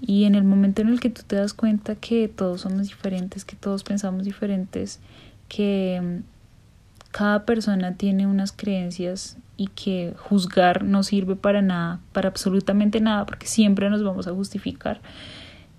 Y 0.02 0.26
en 0.26 0.36
el 0.36 0.44
momento 0.44 0.82
en 0.82 0.90
el 0.90 1.00
que 1.00 1.10
tú 1.10 1.22
te 1.26 1.36
das 1.36 1.54
cuenta 1.54 1.96
que 1.96 2.28
todos 2.28 2.62
somos 2.62 2.88
diferentes, 2.88 3.46
que 3.46 3.56
todos 3.56 3.84
pensamos 3.84 4.26
diferentes, 4.26 5.00
que 5.48 6.02
mm, 6.02 7.12
cada 7.12 7.46
persona 7.46 7.96
tiene 7.96 8.26
unas 8.26 8.52
creencias 8.52 9.38
y 9.58 9.68
que 9.68 10.16
juzgar 10.18 10.84
no 10.84 11.04
sirve 11.04 11.36
para 11.36 11.62
nada, 11.62 12.00
para 12.14 12.30
absolutamente 12.30 13.00
nada, 13.00 13.26
porque 13.26 13.46
siempre 13.46 13.90
nos 13.90 14.04
vamos 14.04 14.28
a 14.28 14.34
justificar. 14.34 15.02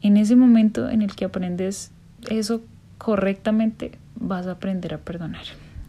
En 0.02 0.16
ese 0.16 0.37
momento 0.37 0.88
en 0.88 1.02
el 1.02 1.14
que 1.16 1.24
aprendes 1.24 1.90
eso 2.30 2.62
correctamente, 2.98 3.98
vas 4.14 4.46
a 4.46 4.52
aprender 4.52 4.94
a 4.94 4.98
perdonar. 4.98 5.42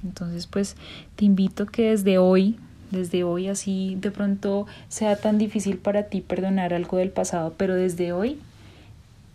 Entonces, 0.03 0.47
pues 0.47 0.75
te 1.15 1.25
invito 1.25 1.65
que 1.67 1.91
desde 1.91 2.17
hoy 2.17 2.57
desde 2.93 3.25
hoy 3.25 3.49
así 3.49 3.97
de 3.99 4.11
pronto 4.11 4.65
sea 4.87 5.17
tan 5.17 5.37
difícil 5.37 5.77
para 5.77 6.03
ti 6.03 6.21
perdonar 6.21 6.73
algo 6.73 6.97
del 6.97 7.09
pasado, 7.09 7.53
pero 7.57 7.75
desde 7.75 8.13
hoy 8.13 8.39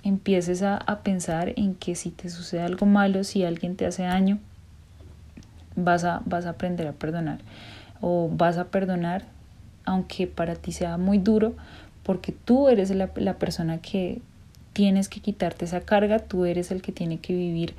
empieces 0.02 0.62
a, 0.62 0.80
pensar 1.02 1.52
en 1.56 1.74
que 1.74 1.94
si 1.94 2.10
te 2.10 2.30
sucede 2.30 2.62
algo 2.62 2.86
malo, 2.86 3.24
si 3.24 3.44
alguien 3.44 3.76
te 3.76 3.84
hace 3.84 4.04
daño, 4.04 4.38
vas 5.76 6.04
a, 6.04 6.22
vas 6.24 6.46
a 6.46 6.50
aprender 6.50 6.86
a 6.86 6.92
perdonar. 6.92 7.40
O 8.00 8.30
vas 8.32 8.56
a 8.56 8.64
perdonar 8.68 9.24
aunque 9.88 10.26
para 10.26 10.54
ti 10.54 10.72
sea 10.72 10.98
muy 10.98 11.18
duro, 11.18 11.54
porque 12.02 12.32
tú 12.32 12.68
eres 12.68 12.90
la, 12.90 13.08
persona 13.38 13.78
que 13.78 14.20
tienes 14.72 15.08
que 15.08 15.20
quitarte 15.20 15.64
esa 15.64 15.80
carga, 15.80 16.18
tú 16.18 16.44
eres 16.44 16.70
el 16.70 16.82
que 16.82 16.92
tiene 16.92 17.18
que 17.18 17.34
vivir 17.34 17.74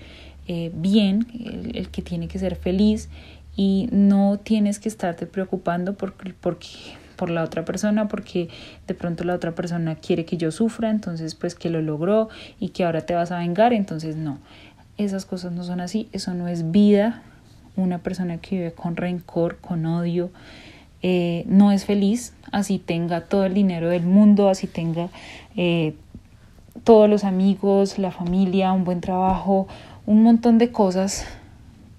eh, 0.47 0.71
bien, 0.73 1.27
el, 1.73 1.89
que 1.89 2.01
tiene 2.01 2.27
que 2.27 2.39
ser 2.39 2.55
feliz 2.55 3.09
y 3.55 3.89
no 3.91 4.39
tienes 4.41 4.79
que 4.79 4.89
estarte 4.89 5.25
preocupando 5.25 5.95
porque, 5.95 6.33
porque, 6.39 6.67
por 7.19 7.29
la 7.29 7.43
otra 7.43 7.65
persona 7.65 8.07
porque 8.07 8.47
de 8.88 8.93
pronto 8.93 9.25
la 9.25 9.35
otra 9.35 9.53
persona 9.53 9.95
quiere 9.95 10.23
que 10.23 10.38
yo 10.38 10.51
sufra, 10.51 10.89
entonces 10.89 11.35
pues 11.35 11.53
que 11.53 11.69
lo 11.69 11.81
logró 11.81 12.29
y 12.62 12.69
que 12.69 12.85
ahora 12.85 13.01
te 13.01 13.13
vas 13.13 13.31
a 13.31 13.39
vengar, 13.39 13.73
entonces 13.73 14.15
no, 14.15 14.39
esas 14.97 15.25
cosas 15.25 15.51
no 15.51 15.65
son 15.65 15.81
así, 15.81 16.07
eso 16.13 16.33
no 16.33 16.47
es 16.47 16.71
vida, 16.71 17.21
una 17.75 17.99
persona 17.99 18.38
que 18.38 18.55
vive 18.55 18.71
con 18.71 18.95
rencor, 18.95 19.57
con 19.57 19.85
odio, 19.85 20.31
eh, 21.01 21.43
no 21.47 21.73
es 21.73 21.83
feliz, 21.83 22.33
así 22.53 22.79
tenga 22.79 23.21
todo 23.21 23.45
el 23.45 23.53
dinero 23.53 23.89
del 23.89 24.03
mundo, 24.03 24.47
así 24.47 24.67
tenga 24.67 25.09
eh, 25.57 25.95
todos 26.85 27.09
los 27.09 27.25
amigos, 27.25 27.99
la 27.99 28.12
familia, 28.12 28.71
un 28.71 28.85
buen 28.85 29.01
trabajo, 29.01 29.67
un 30.05 30.23
montón 30.23 30.57
de 30.57 30.71
cosas, 30.71 31.25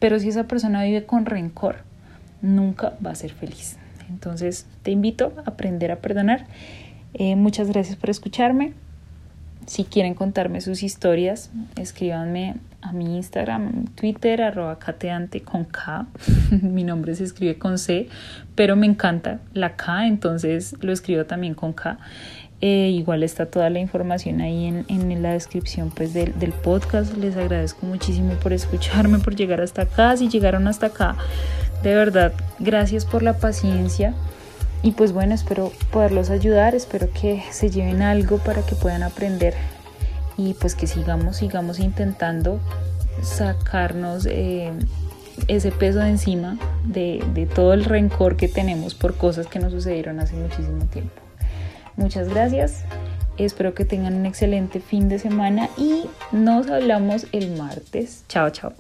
pero 0.01 0.19
si 0.19 0.29
esa 0.29 0.45
persona 0.45 0.83
vive 0.83 1.05
con 1.05 1.27
rencor, 1.27 1.77
nunca 2.43 2.95
va 3.05 3.13
a 3.13 3.15
ser 3.15 3.33
feliz. 3.33 3.77
Entonces 4.09 4.67
te 4.83 4.91
invito 4.91 5.33
a 5.47 5.51
aprender 5.51 5.93
a 5.93 5.97
perdonar. 5.97 6.47
Eh, 7.15 7.37
muchas 7.37 7.69
gracias 7.69 7.97
por 7.97 8.11
escucharme. 8.11 8.73
Si 9.67 9.85
quieren 9.85 10.15
contarme 10.15 10.61
sus 10.61 10.83
historias, 10.83 11.51
escríbanme 11.77 12.57
a 12.81 12.93
mi 12.93 13.17
Instagram, 13.17 13.87
Twitter, 13.95 14.43
arroba 14.43 14.79
cateante 14.79 15.43
con 15.43 15.65
K. 15.65 16.07
mi 16.63 16.83
nombre 16.83 17.15
se 17.15 17.25
escribe 17.25 17.57
con 17.59 17.79
C, 17.79 18.09
pero 18.55 18.75
me 18.75 18.87
encanta 18.87 19.41
la 19.53 19.77
K, 19.77 20.07
entonces 20.07 20.75
lo 20.81 20.93
escribo 20.93 21.25
también 21.27 21.55
con 21.55 21.73
K. 21.73 21.99
Eh, 22.63 22.91
igual 22.93 23.23
está 23.23 23.47
toda 23.47 23.71
la 23.71 23.79
información 23.79 24.43
ahí 24.43 24.67
en, 24.67 24.85
en 24.89 25.23
la 25.23 25.33
descripción 25.33 25.91
pues, 25.91 26.13
del, 26.13 26.39
del, 26.39 26.53
podcast. 26.53 27.17
Les 27.17 27.37
agradezco 27.37 27.87
muchísimo 27.87 28.35
por 28.35 28.53
escucharme, 28.53 29.19
por 29.19 29.35
llegar 29.35 29.63
hasta 29.63 29.83
acá. 29.83 30.17
Si 30.17 30.29
llegaron 30.29 30.69
hasta 30.69 30.87
acá, 30.87 31.17
de 31.83 31.95
verdad, 31.95 32.33
gracias 32.59 33.07
por 33.07 33.23
la 33.23 33.39
paciencia. 33.39 34.15
Y 34.83 34.93
pues 34.93 35.13
bueno, 35.13 35.35
espero 35.35 35.73
poderlos 35.91 36.31
ayudar, 36.31 36.75
espero 36.75 37.09
que 37.13 37.43
se 37.51 37.71
lleven 37.71 38.03
algo 38.03 38.39
para 38.39 38.63
que 38.65 38.75
puedan 38.75 39.03
aprender 39.03 39.55
y 40.39 40.55
pues 40.55 40.75
que 40.75 40.87
sigamos, 40.87 41.37
sigamos 41.37 41.79
intentando 41.79 42.61
sacarnos 43.23 44.25
eh, 44.25 44.73
ese 45.49 45.71
peso 45.71 45.99
de 45.99 46.09
encima 46.09 46.59
de, 46.85 47.23
de 47.35 47.45
todo 47.45 47.75
el 47.75 47.85
rencor 47.85 48.37
que 48.37 48.49
tenemos 48.49 48.95
por 48.95 49.17
cosas 49.17 49.47
que 49.47 49.59
nos 49.59 49.73
sucedieron 49.73 50.19
hace 50.19 50.35
muchísimo 50.35 50.85
tiempo. 50.87 51.30
Muchas 52.01 52.31
gracias. 52.31 52.83
Espero 53.37 53.75
que 53.75 53.85
tengan 53.85 54.15
un 54.15 54.27
excelente 54.27 54.81
fin 54.81 55.09
de 55.09 55.19
semana 55.19 55.69
y 55.77 56.05
nos 56.33 56.69
hablamos 56.71 57.27
el 57.33 57.57
martes. 57.57 58.25
Chao, 58.27 58.51
chao. 58.51 58.73